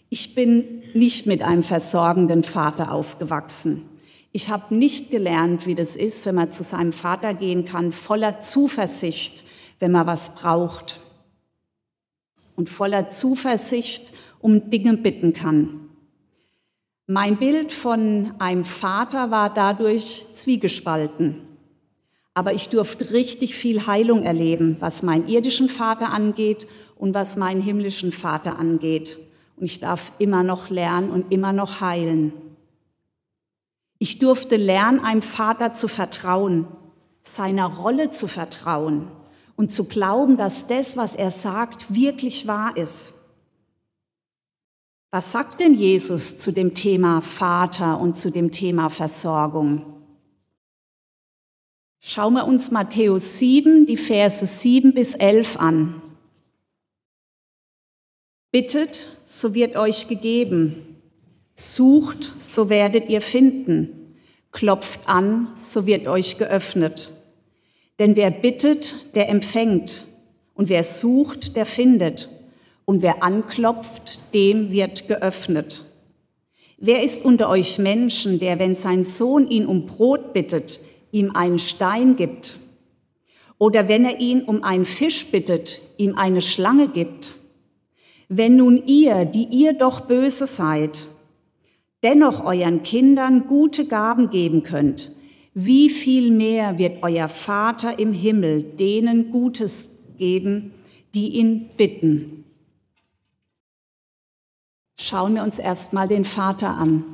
Ich 0.08 0.34
bin 0.34 0.82
nicht 0.94 1.26
mit 1.26 1.42
einem 1.42 1.62
versorgenden 1.62 2.42
Vater 2.42 2.90
aufgewachsen. 2.90 3.84
Ich 4.32 4.48
habe 4.48 4.74
nicht 4.74 5.10
gelernt, 5.10 5.66
wie 5.66 5.74
das 5.74 5.94
ist, 5.94 6.24
wenn 6.24 6.36
man 6.36 6.50
zu 6.50 6.62
seinem 6.62 6.94
Vater 6.94 7.34
gehen 7.34 7.66
kann, 7.66 7.92
voller 7.92 8.40
Zuversicht, 8.40 9.44
wenn 9.78 9.92
man 9.92 10.06
was 10.06 10.34
braucht. 10.34 11.00
Und 12.56 12.70
voller 12.70 13.10
Zuversicht 13.10 14.14
um 14.40 14.70
Dinge 14.70 14.96
bitten 14.96 15.34
kann. 15.34 15.90
Mein 17.06 17.36
Bild 17.36 17.72
von 17.72 18.32
einem 18.38 18.64
Vater 18.64 19.30
war 19.30 19.52
dadurch 19.52 20.24
zwiegespalten. 20.32 21.43
Aber 22.34 22.52
ich 22.52 22.68
durfte 22.68 23.12
richtig 23.12 23.54
viel 23.54 23.86
Heilung 23.86 24.24
erleben, 24.24 24.76
was 24.80 25.02
meinen 25.02 25.28
irdischen 25.28 25.68
Vater 25.68 26.10
angeht 26.10 26.66
und 26.96 27.14
was 27.14 27.36
meinen 27.36 27.60
himmlischen 27.60 28.10
Vater 28.12 28.58
angeht. 28.58 29.18
Und 29.56 29.66
ich 29.66 29.78
darf 29.78 30.10
immer 30.18 30.42
noch 30.42 30.68
lernen 30.68 31.10
und 31.10 31.32
immer 31.32 31.52
noch 31.52 31.80
heilen. 31.80 32.32
Ich 33.98 34.18
durfte 34.18 34.56
lernen, 34.56 35.00
einem 35.00 35.22
Vater 35.22 35.74
zu 35.74 35.86
vertrauen, 35.86 36.66
seiner 37.22 37.66
Rolle 37.66 38.10
zu 38.10 38.26
vertrauen 38.26 39.08
und 39.56 39.72
zu 39.72 39.84
glauben, 39.84 40.36
dass 40.36 40.66
das, 40.66 40.96
was 40.96 41.14
er 41.14 41.30
sagt, 41.30 41.94
wirklich 41.94 42.46
wahr 42.46 42.76
ist. 42.76 43.12
Was 45.10 45.30
sagt 45.30 45.60
denn 45.60 45.74
Jesus 45.74 46.40
zu 46.40 46.50
dem 46.50 46.74
Thema 46.74 47.20
Vater 47.20 48.00
und 48.00 48.18
zu 48.18 48.30
dem 48.30 48.50
Thema 48.50 48.90
Versorgung? 48.90 50.03
Schauen 52.06 52.34
wir 52.34 52.46
uns 52.46 52.70
Matthäus 52.70 53.38
7, 53.38 53.87
die 53.87 53.96
Verse 53.96 54.44
7 54.44 54.92
bis 54.92 55.14
11 55.14 55.56
an. 55.58 56.02
Bittet, 58.52 59.06
so 59.25 59.54
wird 59.54 59.75
euch 59.76 60.06
gegeben. 60.06 60.99
Sucht, 61.54 62.34
so 62.37 62.68
werdet 62.68 63.08
ihr 63.08 63.23
finden. 63.23 64.18
Klopft 64.52 65.00
an, 65.06 65.49
so 65.56 65.87
wird 65.87 66.06
euch 66.06 66.37
geöffnet. 66.37 67.08
Denn 67.99 68.16
wer 68.16 68.30
bittet, 68.30 69.14
der 69.14 69.30
empfängt. 69.30 70.04
Und 70.52 70.68
wer 70.68 70.84
sucht, 70.84 71.56
der 71.56 71.64
findet 71.64 72.28
Und 72.84 73.00
wer 73.00 73.23
anklopft, 73.23 74.20
dem 74.34 74.70
wird 74.70 75.08
geöffnet. 75.08 75.80
Wer 76.76 77.02
ist 77.02 77.25
unter 77.25 77.49
euch 77.49 77.78
Menschen, 77.78 78.40
der, 78.40 78.58
wenn 78.58 78.75
sein 78.75 79.04
Sohn 79.04 79.49
ihn 79.49 79.64
um 79.64 79.87
Brot 79.87 80.34
bittet, 80.34 80.80
ihm 81.14 81.30
einen 81.35 81.59
Stein 81.59 82.16
gibt? 82.16 82.56
Oder 83.56 83.88
wenn 83.88 84.04
er 84.04 84.21
ihn 84.21 84.42
um 84.42 84.64
einen 84.64 84.85
Fisch 84.85 85.26
bittet, 85.30 85.80
ihm 85.97 86.16
eine 86.16 86.42
Schlange 86.42 86.88
gibt? 86.88 87.30
Wenn 88.28 88.56
nun 88.56 88.83
ihr, 88.85 89.25
die 89.25 89.44
ihr 89.44 89.75
doch 89.75 90.00
böse 90.02 90.47
seid, 90.47 91.06
dennoch 92.02 92.44
euren 92.44 92.83
Kindern 92.83 93.47
gute 93.47 93.87
Gaben 93.87 94.30
geben 94.30 94.64
könnt, 94.64 95.12
wie 95.54 95.88
viel 95.88 96.33
mehr 96.33 96.78
wird 96.78 97.02
euer 97.02 97.28
Vater 97.28 97.99
im 97.99 98.12
Himmel 98.12 98.62
denen 98.62 99.30
Gutes 99.30 99.99
geben, 100.18 100.73
die 101.14 101.28
ihn 101.37 101.71
bitten. 101.76 102.44
Schauen 104.99 105.37
wir 105.37 105.44
uns 105.44 105.61
erstmal 105.61 106.09
den 106.09 106.25
Vater 106.25 106.71
an. 106.71 107.04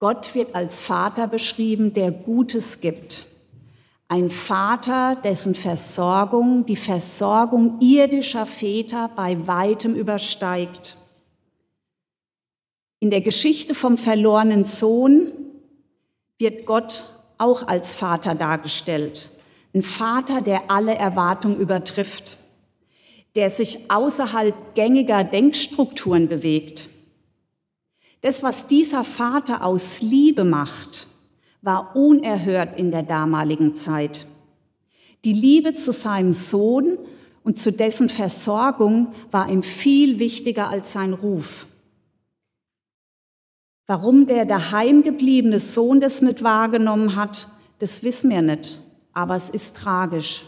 Gott 0.00 0.34
wird 0.34 0.54
als 0.54 0.80
Vater 0.80 1.28
beschrieben, 1.28 1.92
der 1.92 2.10
Gutes 2.10 2.80
gibt. 2.80 3.26
Ein 4.08 4.30
Vater, 4.30 5.14
dessen 5.22 5.54
Versorgung 5.54 6.66
die 6.66 6.76
Versorgung 6.76 7.78
irdischer 7.80 8.46
Väter 8.46 9.10
bei 9.14 9.46
weitem 9.46 9.94
übersteigt. 9.94 10.96
In 12.98 13.10
der 13.10 13.20
Geschichte 13.20 13.74
vom 13.74 13.98
verlorenen 13.98 14.64
Sohn 14.64 15.30
wird 16.38 16.66
Gott 16.66 17.04
auch 17.38 17.68
als 17.68 17.94
Vater 17.94 18.34
dargestellt. 18.34 19.30
Ein 19.74 19.82
Vater, 19.82 20.40
der 20.40 20.70
alle 20.70 20.94
Erwartungen 20.94 21.60
übertrifft, 21.60 22.36
der 23.36 23.50
sich 23.50 23.90
außerhalb 23.90 24.74
gängiger 24.74 25.24
Denkstrukturen 25.24 26.26
bewegt. 26.26 26.89
Das, 28.20 28.42
was 28.42 28.66
dieser 28.66 29.04
Vater 29.04 29.64
aus 29.64 30.00
Liebe 30.00 30.44
macht, 30.44 31.06
war 31.62 31.94
unerhört 31.96 32.76
in 32.76 32.90
der 32.90 33.02
damaligen 33.02 33.74
Zeit. 33.74 34.26
Die 35.24 35.32
Liebe 35.32 35.74
zu 35.74 35.92
seinem 35.92 36.32
Sohn 36.32 36.98
und 37.44 37.58
zu 37.58 37.72
dessen 37.72 38.08
Versorgung 38.08 39.14
war 39.30 39.48
ihm 39.48 39.62
viel 39.62 40.18
wichtiger 40.18 40.68
als 40.68 40.92
sein 40.92 41.12
Ruf. 41.12 41.66
Warum 43.86 44.26
der 44.26 44.44
daheimgebliebene 44.44 45.58
Sohn 45.58 46.00
das 46.00 46.22
nicht 46.22 46.42
wahrgenommen 46.42 47.16
hat, 47.16 47.48
das 47.80 48.02
wissen 48.02 48.30
wir 48.30 48.42
nicht, 48.42 48.80
aber 49.12 49.36
es 49.36 49.50
ist 49.50 49.76
tragisch. 49.76 50.44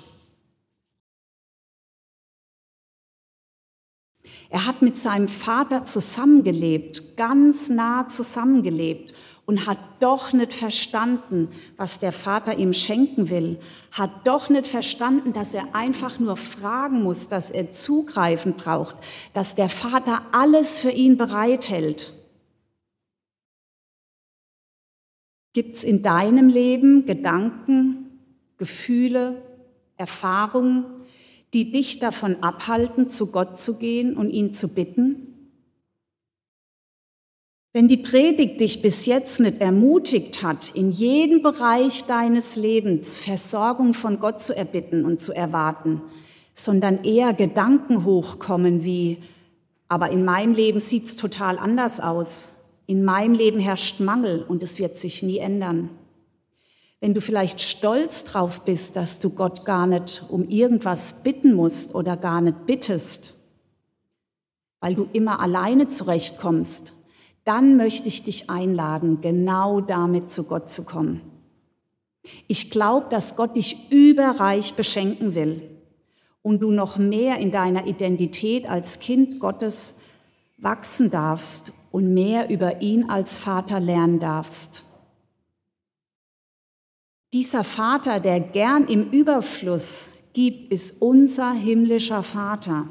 Er 4.52 4.66
hat 4.66 4.82
mit 4.82 4.99
seinem 4.99 5.28
Vater 5.28 5.87
zusammengelebt, 5.87 7.16
ganz 7.16 7.71
nah 7.71 8.06
zusammengelebt 8.11 9.14
und 9.47 9.66
hat 9.66 9.78
doch 10.00 10.35
nicht 10.35 10.52
verstanden, 10.52 11.49
was 11.78 12.00
der 12.00 12.12
Vater 12.12 12.59
ihm 12.59 12.75
schenken 12.75 13.30
will, 13.30 13.59
hat 13.92 14.11
doch 14.26 14.50
nicht 14.50 14.66
verstanden, 14.66 15.32
dass 15.32 15.54
er 15.54 15.75
einfach 15.75 16.18
nur 16.18 16.37
fragen 16.37 17.02
muss, 17.02 17.30
dass 17.30 17.50
er 17.50 17.73
zugreifen 17.73 18.52
braucht, 18.52 18.97
dass 19.32 19.54
der 19.54 19.71
Vater 19.71 20.21
alles 20.32 20.76
für 20.76 20.90
ihn 20.90 21.16
bereithält. 21.16 22.12
Gibt 25.54 25.76
es 25.76 25.82
in 25.82 26.02
deinem 26.02 26.49
Leben 26.50 27.06
Gedanken, 27.06 28.21
Gefühle, 28.59 29.40
Erfahrungen, 29.97 30.85
die 31.54 31.71
dich 31.71 31.99
davon 31.99 32.42
abhalten, 32.42 33.09
zu 33.09 33.30
Gott 33.30 33.59
zu 33.59 33.78
gehen 33.78 34.16
und 34.16 34.30
ihn 34.30 34.52
zu 34.52 34.68
bitten? 34.68 35.28
Wenn 37.75 37.88
die 37.88 37.97
Predigt 37.97 38.61
dich 38.61 38.82
bis 38.82 39.06
jetzt 39.06 39.40
nicht 39.40 39.61
ermutigt 39.61 40.42
hat, 40.42 40.75
in 40.75 40.91
jedem 40.91 41.43
Bereich 41.43 42.04
deines 42.04 42.54
Lebens 42.54 43.19
Versorgung 43.19 43.95
von 43.95 44.21
Gott 44.21 44.43
zu 44.43 44.54
erbitten 44.54 45.06
und 45.06 45.23
zu 45.23 45.32
erwarten, 45.32 46.02
sondern 46.54 47.02
eher 47.02 47.32
Gedanken 47.32 48.04
hochkommen 48.04 48.84
wie, 48.84 49.19
aber 49.88 50.10
in 50.10 50.25
meinem 50.25 50.52
Leben 50.52 50.80
sieht's 50.80 51.17
total 51.17 51.58
anders 51.58 51.99
aus. 52.00 52.50
In 52.86 53.04
meinem 53.04 53.34
Leben 53.34 53.58
herrscht 53.58 54.00
Mangel 54.00 54.45
und 54.47 54.62
es 54.62 54.78
wird 54.78 54.99
sich 54.99 55.23
nie 55.23 55.38
ändern. 55.38 55.88
Wenn 57.02 57.15
du 57.15 57.21
vielleicht 57.21 57.60
stolz 57.60 58.23
drauf 58.23 58.60
bist, 58.60 58.95
dass 58.95 59.19
du 59.19 59.30
Gott 59.30 59.65
gar 59.65 59.88
nicht 59.88 60.25
um 60.28 60.49
irgendwas 60.49 61.25
bitten 61.25 61.52
musst 61.52 61.97
oder 61.97 62.17
gar 62.17 62.41
nicht 62.41 62.65
bittest, 62.65 63.34
weil 64.78 64.95
du 64.95 65.08
immer 65.12 65.41
alleine 65.41 65.88
zurechtkommst, 65.88 66.93
dann 67.45 67.76
möchte 67.76 68.06
ich 68.06 68.23
dich 68.23 68.49
einladen, 68.50 69.21
genau 69.21 69.80
damit 69.80 70.30
zu 70.30 70.45
Gott 70.45 70.71
zu 70.71 70.84
kommen. 70.84 71.23
Ich 72.47 72.71
glaube, 72.71 73.08
dass 73.10 73.34
Gott 73.34 73.56
dich 73.56 73.91
überreich 73.91 74.75
beschenken 74.75 75.34
will 75.34 75.60
und 76.41 76.62
du 76.62 76.71
noch 76.71 76.99
mehr 76.99 77.38
in 77.38 77.50
deiner 77.50 77.88
Identität 77.88 78.65
als 78.71 79.00
Kind 79.00 79.41
Gottes 79.41 79.97
wachsen 80.56 81.10
darfst 81.10 81.73
und 81.91 82.15
mehr 82.15 82.49
über 82.49 82.80
ihn 82.80 83.10
als 83.10 83.38
Vater 83.38 83.80
lernen 83.80 84.21
darfst. 84.21 84.84
Dieser 87.32 87.64
Vater, 87.64 88.21
der 88.21 88.40
gern 88.40 88.88
im 88.88 89.08
Überfluss 89.10 90.10
gibt, 90.34 90.71
ist 90.71 91.00
unser 91.00 91.52
himmlischer 91.52 92.23
Vater. 92.23 92.88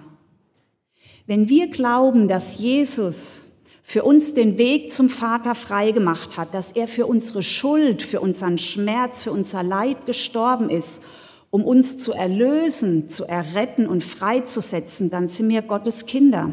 Wenn 1.27 1.47
wir 1.47 1.67
glauben, 1.67 2.27
dass 2.27 2.57
Jesus 2.57 3.41
für 3.83 4.01
uns 4.03 4.33
den 4.33 4.57
Weg 4.57 4.91
zum 4.91 5.09
Vater 5.09 5.53
freigemacht 5.53 6.37
hat, 6.37 6.55
dass 6.55 6.71
er 6.71 6.87
für 6.87 7.05
unsere 7.05 7.43
Schuld, 7.43 8.01
für 8.01 8.19
unseren 8.19 8.57
Schmerz, 8.57 9.21
für 9.21 9.31
unser 9.31 9.61
Leid 9.61 10.07
gestorben 10.07 10.71
ist, 10.71 11.03
um 11.51 11.63
uns 11.63 11.99
zu 11.99 12.11
erlösen, 12.11 13.09
zu 13.09 13.25
erretten 13.25 13.85
und 13.85 14.03
freizusetzen, 14.03 15.11
dann 15.11 15.29
sind 15.29 15.49
wir 15.49 15.61
Gottes 15.61 16.07
Kinder 16.07 16.51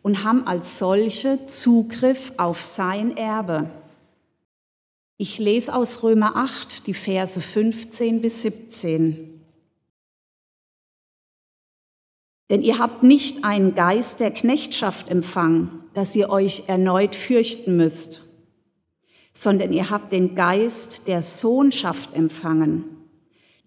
und 0.00 0.24
haben 0.24 0.46
als 0.46 0.78
solche 0.78 1.46
Zugriff 1.46 2.32
auf 2.38 2.62
sein 2.62 3.18
Erbe. 3.18 3.68
Ich 5.18 5.38
lese 5.38 5.74
aus 5.74 6.02
Römer 6.02 6.36
8 6.36 6.86
die 6.86 6.92
Verse 6.92 7.40
15 7.40 8.20
bis 8.20 8.42
17. 8.42 9.40
Denn 12.50 12.62
ihr 12.62 12.78
habt 12.78 13.02
nicht 13.02 13.42
einen 13.42 13.74
Geist 13.74 14.20
der 14.20 14.30
Knechtschaft 14.30 15.08
empfangen, 15.08 15.84
dass 15.94 16.14
ihr 16.14 16.28
euch 16.28 16.64
erneut 16.68 17.14
fürchten 17.14 17.78
müsst, 17.78 18.24
sondern 19.32 19.72
ihr 19.72 19.88
habt 19.88 20.12
den 20.12 20.34
Geist 20.34 21.08
der 21.08 21.22
Sohnschaft 21.22 22.12
empfangen, 22.12 22.84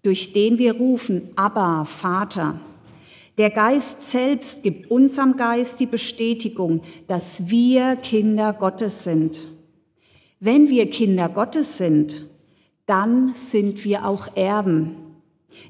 durch 0.04 0.32
den 0.32 0.56
wir 0.56 0.76
rufen, 0.76 1.30
Abba, 1.34 1.84
Vater. 1.84 2.60
Der 3.38 3.50
Geist 3.50 4.08
selbst 4.08 4.62
gibt 4.62 4.88
unserem 4.88 5.36
Geist 5.36 5.80
die 5.80 5.86
Bestätigung, 5.86 6.82
dass 7.08 7.50
wir 7.50 7.96
Kinder 7.96 8.52
Gottes 8.52 9.02
sind. 9.02 9.40
Wenn 10.42 10.70
wir 10.70 10.88
Kinder 10.88 11.28
Gottes 11.28 11.76
sind, 11.76 12.24
dann 12.86 13.34
sind 13.34 13.84
wir 13.84 14.06
auch 14.06 14.34
Erben, 14.38 14.96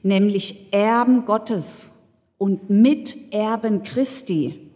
nämlich 0.04 0.72
Erben 0.72 1.24
Gottes 1.24 1.90
und 2.38 2.70
Miterben 2.70 3.82
Christi. 3.82 4.70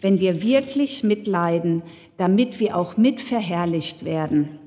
Wenn 0.00 0.18
wir 0.18 0.42
wirklich 0.42 1.04
mitleiden, 1.04 1.82
damit 2.16 2.58
wir 2.58 2.76
auch 2.76 2.96
mitverherrlicht 2.96 4.04
werden. 4.04 4.58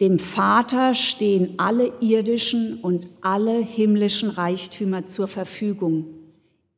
Dem 0.00 0.18
Vater 0.18 0.94
stehen 0.94 1.58
alle 1.58 1.92
irdischen 2.00 2.80
und 2.80 3.06
alle 3.20 3.58
himmlischen 3.58 4.30
Reichtümer 4.30 5.04
zur 5.04 5.28
Verfügung. 5.28 6.06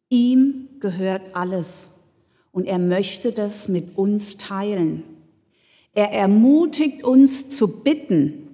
Ihm 0.08 0.70
gehört 0.80 1.36
alles 1.36 1.99
und 2.52 2.66
er 2.66 2.78
möchte 2.78 3.32
das 3.32 3.68
mit 3.68 3.96
uns 3.96 4.36
teilen. 4.36 5.04
Er 5.92 6.12
ermutigt 6.12 7.04
uns 7.04 7.50
zu 7.50 7.82
bitten, 7.82 8.48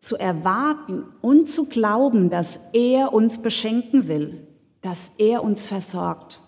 zu 0.00 0.16
erwarten 0.16 1.04
und 1.20 1.48
zu 1.48 1.68
glauben, 1.68 2.30
dass 2.30 2.58
er 2.72 3.12
uns 3.12 3.40
beschenken 3.40 4.08
will, 4.08 4.46
dass 4.82 5.12
er 5.18 5.42
uns 5.42 5.68
versorgt. 5.68 6.40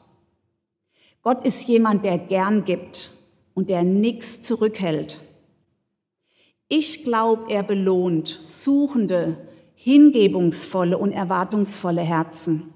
Gott 1.22 1.44
ist 1.44 1.66
jemand, 1.66 2.04
der 2.04 2.18
gern 2.18 2.64
gibt 2.64 3.10
und 3.54 3.70
der 3.70 3.82
nichts 3.82 4.42
zurückhält. 4.42 5.20
Ich 6.68 7.04
glaube, 7.04 7.50
er 7.50 7.62
belohnt 7.62 8.40
suchende, 8.44 9.48
hingebungsvolle 9.74 10.98
und 10.98 11.12
erwartungsvolle 11.12 12.02
Herzen. 12.02 12.72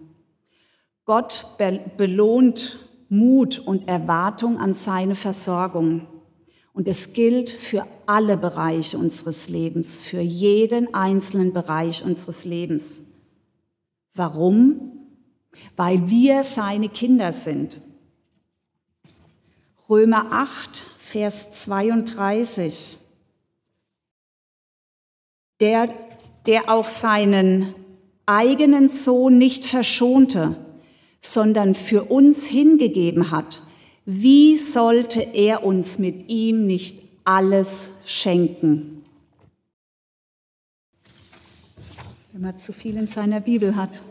Gott 1.04 1.46
be 1.58 1.80
belohnt 1.96 2.89
Mut 3.10 3.58
und 3.58 3.86
Erwartung 3.86 4.58
an 4.58 4.72
seine 4.72 5.14
Versorgung. 5.14 6.06
Und 6.72 6.88
es 6.88 7.12
gilt 7.12 7.50
für 7.50 7.86
alle 8.06 8.38
Bereiche 8.38 8.96
unseres 8.96 9.50
Lebens, 9.50 10.00
für 10.00 10.20
jeden 10.20 10.94
einzelnen 10.94 11.52
Bereich 11.52 12.02
unseres 12.02 12.46
Lebens. 12.46 13.02
Warum? 14.14 15.00
weil 15.76 16.08
wir 16.08 16.44
seine 16.44 16.88
Kinder 16.88 17.32
sind. 17.32 17.80
Römer 19.88 20.26
8, 20.30 20.84
Vers 20.98 21.50
32. 21.64 22.98
Der, 25.60 25.92
der 26.46 26.70
auch 26.70 26.88
seinen 26.88 27.74
eigenen 28.24 28.88
Sohn 28.88 29.36
nicht 29.36 29.66
verschonte, 29.66 30.56
sondern 31.20 31.74
für 31.74 32.04
uns 32.04 32.46
hingegeben 32.46 33.30
hat, 33.30 33.62
wie 34.04 34.56
sollte 34.56 35.20
er 35.20 35.64
uns 35.64 35.98
mit 35.98 36.28
ihm 36.28 36.66
nicht 36.66 37.02
alles 37.24 37.92
schenken? 38.04 39.04
Wenn 42.32 42.42
man 42.42 42.58
zu 42.58 42.72
viel 42.72 42.96
in 42.96 43.06
seiner 43.06 43.40
Bibel 43.40 43.76
hat. 43.76 44.02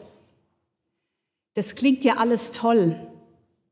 Das 1.56 1.76
klingt 1.76 2.06
ja 2.06 2.18
alles 2.18 2.52
toll, 2.52 2.96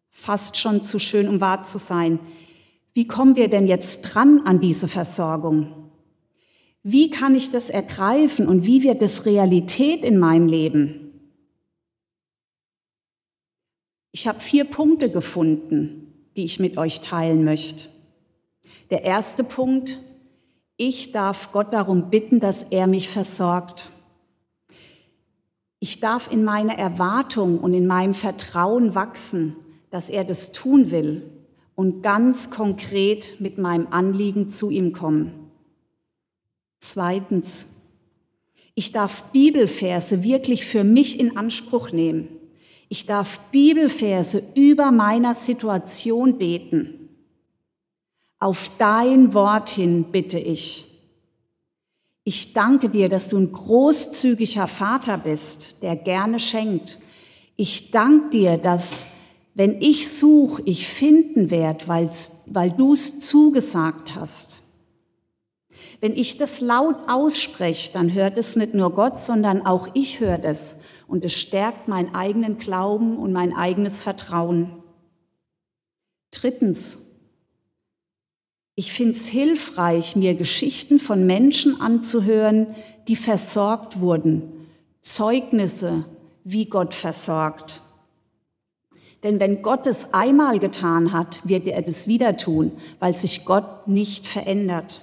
fast 0.09 0.57
schon 0.57 0.83
zu 0.83 0.99
schön, 0.99 1.29
um 1.29 1.39
wahr 1.39 1.63
zu 1.63 1.77
sein. 1.77 2.19
Wie 2.93 3.07
kommen 3.07 3.35
wir 3.35 3.47
denn 3.47 3.67
jetzt 3.67 4.01
dran 4.01 4.41
an 4.45 4.59
diese 4.59 4.87
Versorgung? 4.87 5.91
Wie 6.81 7.11
kann 7.11 7.35
ich 7.35 7.51
das 7.51 7.69
ergreifen 7.69 8.47
und 8.47 8.65
wie 8.65 8.81
wird 8.81 9.01
das 9.01 9.25
Realität 9.25 10.03
in 10.03 10.17
meinem 10.17 10.47
Leben? 10.47 11.06
Ich 14.17 14.27
habe 14.27 14.39
vier 14.39 14.63
Punkte 14.65 15.11
gefunden, 15.11 16.11
die 16.35 16.43
ich 16.43 16.59
mit 16.59 16.79
euch 16.79 17.01
teilen 17.01 17.43
möchte. 17.43 17.87
Der 18.89 19.03
erste 19.03 19.43
Punkt, 19.43 19.99
ich 20.75 21.11
darf 21.11 21.51
Gott 21.51 21.71
darum 21.71 22.09
bitten, 22.09 22.39
dass 22.39 22.63
er 22.63 22.87
mich 22.87 23.09
versorgt. 23.09 23.91
Ich 25.77 25.99
darf 25.99 26.31
in 26.31 26.43
meiner 26.43 26.79
Erwartung 26.79 27.59
und 27.59 27.75
in 27.75 27.85
meinem 27.85 28.15
Vertrauen 28.15 28.95
wachsen, 28.95 29.55
dass 29.91 30.09
er 30.09 30.23
das 30.23 30.51
tun 30.51 30.89
will 30.89 31.21
und 31.75 32.01
ganz 32.01 32.49
konkret 32.49 33.39
mit 33.39 33.59
meinem 33.59 33.85
Anliegen 33.91 34.49
zu 34.49 34.71
ihm 34.71 34.93
kommen. 34.93 35.51
Zweitens, 36.79 37.67
ich 38.73 38.91
darf 38.91 39.25
Bibelverse 39.25 40.23
wirklich 40.23 40.65
für 40.65 40.83
mich 40.83 41.19
in 41.19 41.37
Anspruch 41.37 41.91
nehmen. 41.91 42.36
Ich 42.89 43.05
darf 43.05 43.39
Bibelverse 43.51 44.43
über 44.55 44.91
meiner 44.91 45.33
Situation 45.33 46.37
beten. 46.37 47.09
Auf 48.39 48.69
dein 48.77 49.33
Wort 49.33 49.69
hin 49.69 50.05
bitte 50.11 50.39
ich. 50.39 50.85
Ich 52.23 52.53
danke 52.53 52.89
dir, 52.89 53.09
dass 53.09 53.29
du 53.29 53.37
ein 53.37 53.51
großzügiger 53.51 54.67
Vater 54.67 55.17
bist, 55.17 55.81
der 55.81 55.95
gerne 55.95 56.39
schenkt. 56.39 56.99
Ich 57.55 57.91
danke 57.91 58.29
dir, 58.29 58.57
dass 58.57 59.07
wenn 59.53 59.81
ich 59.81 60.13
suche, 60.13 60.61
ich 60.65 60.87
finden 60.87 61.49
werde, 61.49 61.87
weil 61.87 62.71
du 62.71 62.93
es 62.93 63.21
zugesagt 63.21 64.13
hast. 64.13 64.59
Wenn 65.99 66.15
ich 66.15 66.37
das 66.37 66.61
laut 66.61 66.97
ausspreche, 67.07 67.91
dann 67.91 68.13
hört 68.13 68.37
es 68.37 68.55
nicht 68.55 68.75
nur 68.75 68.91
Gott, 68.93 69.19
sondern 69.19 69.65
auch 69.65 69.87
ich 69.95 70.19
höre 70.19 70.43
es 70.43 70.77
und 71.07 71.25
es 71.25 71.33
stärkt 71.33 71.87
meinen 71.87 72.13
eigenen 72.13 72.57
Glauben 72.57 73.17
und 73.17 73.31
mein 73.31 73.55
eigenes 73.55 74.01
Vertrauen. 74.01 74.83
Drittens, 76.31 76.99
ich 78.75 78.93
finde 78.93 79.13
es 79.13 79.27
hilfreich, 79.27 80.15
mir 80.15 80.35
Geschichten 80.35 80.99
von 80.99 81.25
Menschen 81.25 81.81
anzuhören, 81.81 82.75
die 83.07 83.15
versorgt 83.15 83.99
wurden, 83.99 84.67
Zeugnisse, 85.01 86.05
wie 86.43 86.65
Gott 86.65 86.93
versorgt. 86.93 87.81
Denn 89.23 89.39
wenn 89.39 89.61
Gott 89.61 89.87
es 89.87 90.13
einmal 90.13 90.59
getan 90.59 91.11
hat, 91.11 91.39
wird 91.43 91.67
er 91.67 91.81
das 91.81 92.07
wieder 92.07 92.37
tun, 92.37 92.71
weil 92.99 93.17
sich 93.17 93.45
Gott 93.45 93.87
nicht 93.87 94.27
verändert. 94.27 95.01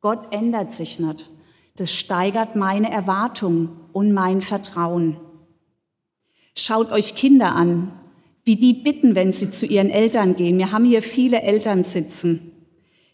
Gott 0.00 0.34
ändert 0.34 0.72
sich 0.72 0.98
nicht. 0.98 1.30
Das 1.76 1.92
steigert 1.92 2.56
meine 2.56 2.90
Erwartung 2.90 3.68
und 3.92 4.12
mein 4.12 4.40
Vertrauen. 4.40 5.16
Schaut 6.58 6.90
euch 6.90 7.14
Kinder 7.14 7.54
an, 7.54 7.92
wie 8.44 8.56
die 8.56 8.72
bitten, 8.72 9.14
wenn 9.14 9.32
sie 9.32 9.50
zu 9.50 9.66
ihren 9.66 9.90
Eltern 9.90 10.36
gehen. 10.36 10.58
Wir 10.58 10.72
haben 10.72 10.84
hier 10.84 11.02
viele 11.02 11.42
Eltern 11.42 11.84
sitzen. 11.84 12.52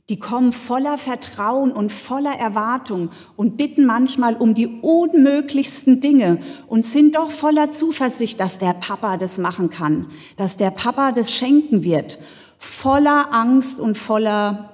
Die 0.09 0.18
kommen 0.18 0.52
voller 0.52 0.98
Vertrauen 0.98 1.72
und 1.72 1.90
voller 1.90 2.35
Erwartung 2.35 3.11
und 3.37 3.57
bitten 3.57 3.85
manchmal 3.85 4.37
um 4.37 4.55
die 4.55 4.66
unmöglichsten 4.66 6.00
Dinge 6.00 6.38
und 6.66 6.85
sind 6.85 7.16
doch 7.16 7.31
voller 7.31 7.70
Zuversicht, 7.70 8.38
dass 8.38 8.59
der 8.59 8.74
Papa 8.74 9.16
das 9.16 9.38
machen 9.38 9.70
kann, 9.70 10.09
dass 10.37 10.57
der 10.57 10.70
Papa 10.70 11.12
das 11.12 11.33
schenken 11.33 11.83
wird. 11.83 12.18
Voller 12.59 13.33
Angst 13.33 13.81
und 13.81 13.96
voller 13.96 14.71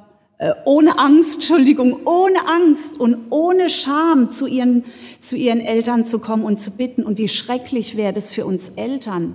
ohne 0.65 0.99
Angst, 0.99 1.35
Entschuldigung, 1.35 2.07
ohne 2.07 2.47
Angst 2.49 3.01
und 3.01 3.17
ohne 3.31 3.71
Scham 3.71 4.31
zu 4.31 4.47
ihren, 4.47 4.85
zu 5.21 5.37
ihren 5.37 5.61
Eltern 5.61 6.05
zu 6.05 6.21
kommen 6.21 6.45
und 6.45 6.61
zu 6.61 6.71
bitten. 6.71 7.03
Und 7.03 7.19
wie 7.19 7.29
schrecklich 7.29 7.97
wäre 7.97 8.13
das 8.13 8.31
für 8.33 8.47
uns 8.47 8.69
Eltern, 8.71 9.35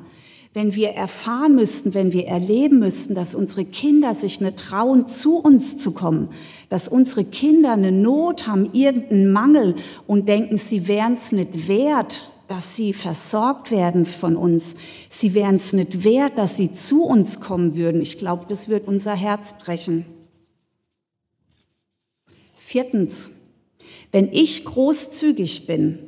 wenn 0.54 0.76
wir 0.76 0.89
erfahren 0.89 1.56
müssten, 1.56 1.94
wenn 1.94 2.13
wir 2.13 2.28
erleben 2.28 2.80
müssten, 2.80 3.16
dass 3.16 3.36
unsere 3.36 3.66
Kinder 3.66 4.16
sich 4.16 4.39
nicht 4.39 4.58
trauen, 4.58 5.08
zu 5.08 5.38
uns 5.38 5.78
zu 5.78 5.94
kommen, 5.94 6.30
dass 6.70 6.88
unsere 6.88 7.26
Kinder 7.26 7.74
eine 7.74 7.92
Not 7.92 8.48
haben, 8.48 8.70
irgendeinen 8.72 9.32
Mangel 9.32 9.76
und 10.08 10.30
denken, 10.30 10.58
sie 10.58 10.88
wären 10.88 11.13
es 11.13 11.32
nicht 11.32 11.68
wert, 11.68 12.30
dass 12.48 12.76
sie 12.76 12.94
versorgt 12.94 13.72
werden 13.72 14.06
von 14.06 14.38
uns. 14.38 14.76
Sie 15.10 15.34
wären 15.34 15.56
es 15.56 15.74
nicht 15.74 16.04
wert, 16.04 16.38
dass 16.38 16.56
sie 16.56 16.74
zu 16.74 17.04
uns 17.04 17.39
kommen 17.39 17.76
würden. 17.76 18.02
Ich 18.02 18.20
glaube, 18.20 18.46
das 18.48 18.70
wird 18.70 18.88
unser 18.88 19.16
Herz 19.16 19.56
brechen. 19.58 20.06
Viertens, 22.73 23.29
wenn 24.12 24.33
ich 24.33 24.65
großzügig 24.65 25.67
bin, 25.67 25.99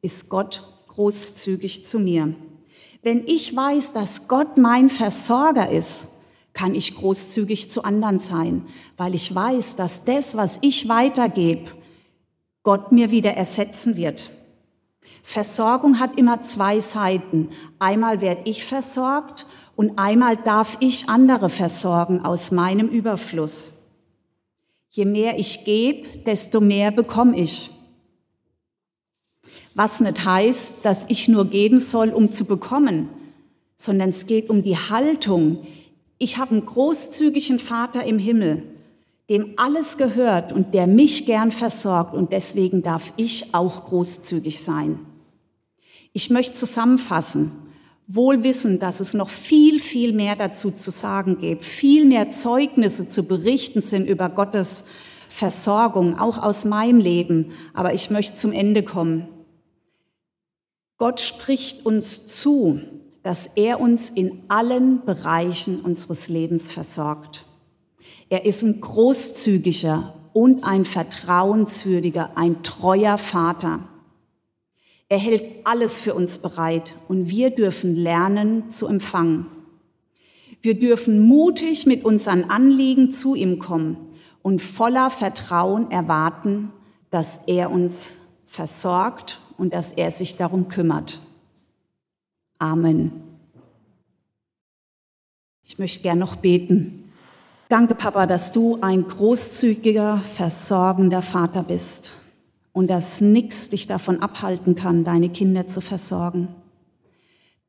ist 0.00 0.30
Gott 0.30 0.66
großzügig 0.88 1.84
zu 1.84 1.98
mir. 1.98 2.34
Wenn 3.02 3.26
ich 3.26 3.54
weiß, 3.54 3.92
dass 3.92 4.26
Gott 4.26 4.56
mein 4.56 4.88
Versorger 4.88 5.68
ist, 5.68 6.06
kann 6.54 6.74
ich 6.74 6.94
großzügig 6.94 7.70
zu 7.70 7.84
anderen 7.84 8.20
sein, 8.20 8.64
weil 8.96 9.14
ich 9.14 9.34
weiß, 9.34 9.76
dass 9.76 10.06
das, 10.06 10.34
was 10.34 10.60
ich 10.62 10.88
weitergebe, 10.88 11.72
Gott 12.62 12.90
mir 12.90 13.10
wieder 13.10 13.34
ersetzen 13.34 13.98
wird. 13.98 14.30
Versorgung 15.22 16.00
hat 16.00 16.18
immer 16.18 16.40
zwei 16.40 16.80
Seiten. 16.80 17.50
Einmal 17.78 18.22
werde 18.22 18.48
ich 18.48 18.64
versorgt 18.64 19.44
und 19.76 19.98
einmal 19.98 20.38
darf 20.38 20.78
ich 20.80 21.06
andere 21.10 21.50
versorgen 21.50 22.24
aus 22.24 22.50
meinem 22.50 22.88
Überfluss. 22.88 23.73
Je 24.94 25.04
mehr 25.04 25.40
ich 25.40 25.64
gebe, 25.64 26.06
desto 26.18 26.60
mehr 26.60 26.92
bekomme 26.92 27.36
ich. 27.36 27.68
Was 29.74 29.98
nicht 29.98 30.24
heißt, 30.24 30.84
dass 30.84 31.06
ich 31.08 31.26
nur 31.26 31.46
geben 31.46 31.80
soll, 31.80 32.10
um 32.10 32.30
zu 32.30 32.44
bekommen, 32.44 33.08
sondern 33.76 34.10
es 34.10 34.28
geht 34.28 34.48
um 34.50 34.62
die 34.62 34.76
Haltung. 34.76 35.66
Ich 36.18 36.38
habe 36.38 36.52
einen 36.52 36.64
großzügigen 36.64 37.58
Vater 37.58 38.04
im 38.04 38.20
Himmel, 38.20 38.62
dem 39.28 39.54
alles 39.56 39.96
gehört 39.98 40.52
und 40.52 40.74
der 40.74 40.86
mich 40.86 41.26
gern 41.26 41.50
versorgt 41.50 42.14
und 42.14 42.32
deswegen 42.32 42.84
darf 42.84 43.12
ich 43.16 43.52
auch 43.52 43.86
großzügig 43.86 44.62
sein. 44.62 45.00
Ich 46.12 46.30
möchte 46.30 46.54
zusammenfassen 46.54 47.50
wohl 48.06 48.42
wissen, 48.42 48.78
dass 48.78 49.00
es 49.00 49.14
noch 49.14 49.30
viel, 49.30 49.80
viel 49.80 50.12
mehr 50.12 50.36
dazu 50.36 50.70
zu 50.70 50.90
sagen 50.90 51.38
gibt, 51.38 51.64
viel 51.64 52.04
mehr 52.04 52.30
Zeugnisse 52.30 53.08
zu 53.08 53.26
berichten 53.26 53.80
sind 53.80 54.06
über 54.06 54.28
Gottes 54.28 54.84
Versorgung, 55.28 56.18
auch 56.18 56.38
aus 56.38 56.64
meinem 56.64 57.00
Leben. 57.00 57.52
Aber 57.72 57.94
ich 57.94 58.10
möchte 58.10 58.36
zum 58.36 58.52
Ende 58.52 58.82
kommen. 58.82 59.28
Gott 60.98 61.20
spricht 61.20 61.84
uns 61.86 62.26
zu, 62.26 62.80
dass 63.22 63.46
er 63.56 63.80
uns 63.80 64.10
in 64.10 64.44
allen 64.48 65.04
Bereichen 65.04 65.80
unseres 65.80 66.28
Lebens 66.28 66.70
versorgt. 66.70 67.46
Er 68.28 68.44
ist 68.44 68.62
ein 68.62 68.80
großzügiger 68.80 70.14
und 70.32 70.62
ein 70.62 70.84
vertrauenswürdiger, 70.84 72.36
ein 72.36 72.62
treuer 72.62 73.18
Vater. 73.18 73.80
Er 75.08 75.18
hält 75.18 75.44
alles 75.64 76.00
für 76.00 76.14
uns 76.14 76.38
bereit 76.38 76.94
und 77.08 77.28
wir 77.28 77.50
dürfen 77.50 77.94
lernen 77.94 78.70
zu 78.70 78.86
empfangen. 78.86 79.46
Wir 80.62 80.78
dürfen 80.78 81.20
mutig 81.20 81.84
mit 81.84 82.04
unseren 82.04 82.44
Anliegen 82.44 83.10
zu 83.10 83.34
ihm 83.34 83.58
kommen 83.58 83.98
und 84.42 84.62
voller 84.62 85.10
Vertrauen 85.10 85.90
erwarten, 85.90 86.72
dass 87.10 87.42
er 87.46 87.70
uns 87.70 88.16
versorgt 88.46 89.40
und 89.58 89.74
dass 89.74 89.92
er 89.92 90.10
sich 90.10 90.36
darum 90.36 90.68
kümmert. 90.68 91.20
Amen. 92.58 93.12
Ich 95.62 95.78
möchte 95.78 96.02
gern 96.02 96.18
noch 96.18 96.36
beten. 96.36 97.12
Danke, 97.68 97.94
Papa, 97.94 98.26
dass 98.26 98.52
du 98.52 98.78
ein 98.80 99.06
großzügiger, 99.06 100.22
versorgender 100.34 101.22
Vater 101.22 101.62
bist 101.62 102.12
und 102.74 102.90
dass 102.90 103.22
nichts 103.22 103.70
dich 103.70 103.86
davon 103.86 104.20
abhalten 104.20 104.74
kann, 104.74 105.04
deine 105.04 105.30
Kinder 105.30 105.66
zu 105.66 105.80
versorgen. 105.80 106.48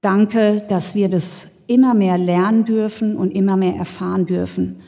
Danke, 0.01 0.63
dass 0.67 0.95
wir 0.95 1.07
das 1.07 1.61
immer 1.67 1.93
mehr 1.93 2.17
lernen 2.17 2.65
dürfen 2.65 3.15
und 3.15 3.31
immer 3.31 3.55
mehr 3.55 3.75
erfahren 3.75 4.25
dürfen. 4.25 4.81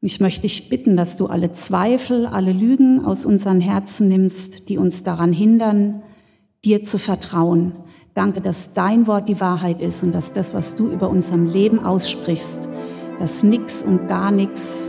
Ich 0.00 0.20
möchte 0.20 0.42
dich 0.42 0.68
bitten, 0.68 0.96
dass 0.96 1.16
du 1.16 1.26
alle 1.26 1.52
Zweifel, 1.52 2.26
alle 2.26 2.52
Lügen 2.52 3.04
aus 3.04 3.26
unseren 3.26 3.60
Herzen 3.60 4.08
nimmst, 4.08 4.68
die 4.68 4.78
uns 4.78 5.04
daran 5.04 5.32
hindern, 5.32 6.02
dir 6.64 6.82
zu 6.82 6.98
vertrauen. 6.98 7.72
Danke, 8.14 8.40
dass 8.40 8.72
dein 8.72 9.06
Wort 9.06 9.28
die 9.28 9.40
Wahrheit 9.40 9.82
ist 9.82 10.02
und 10.02 10.12
dass 10.12 10.32
das, 10.32 10.54
was 10.54 10.76
du 10.76 10.90
über 10.90 11.10
unserem 11.10 11.46
Leben 11.46 11.84
aussprichst, 11.84 12.66
dass 13.18 13.42
nichts 13.42 13.82
und 13.82 14.08
gar 14.08 14.30
nichts 14.30 14.88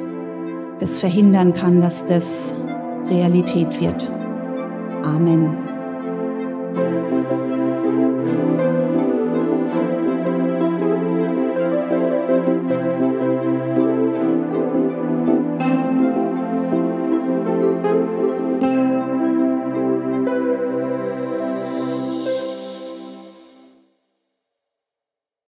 das 0.79 0.99
verhindern 0.99 1.53
kann, 1.53 1.81
dass 1.81 2.05
das 2.05 2.53
Realität 3.09 3.81
wird. 3.81 4.07
Amen. 5.03 5.77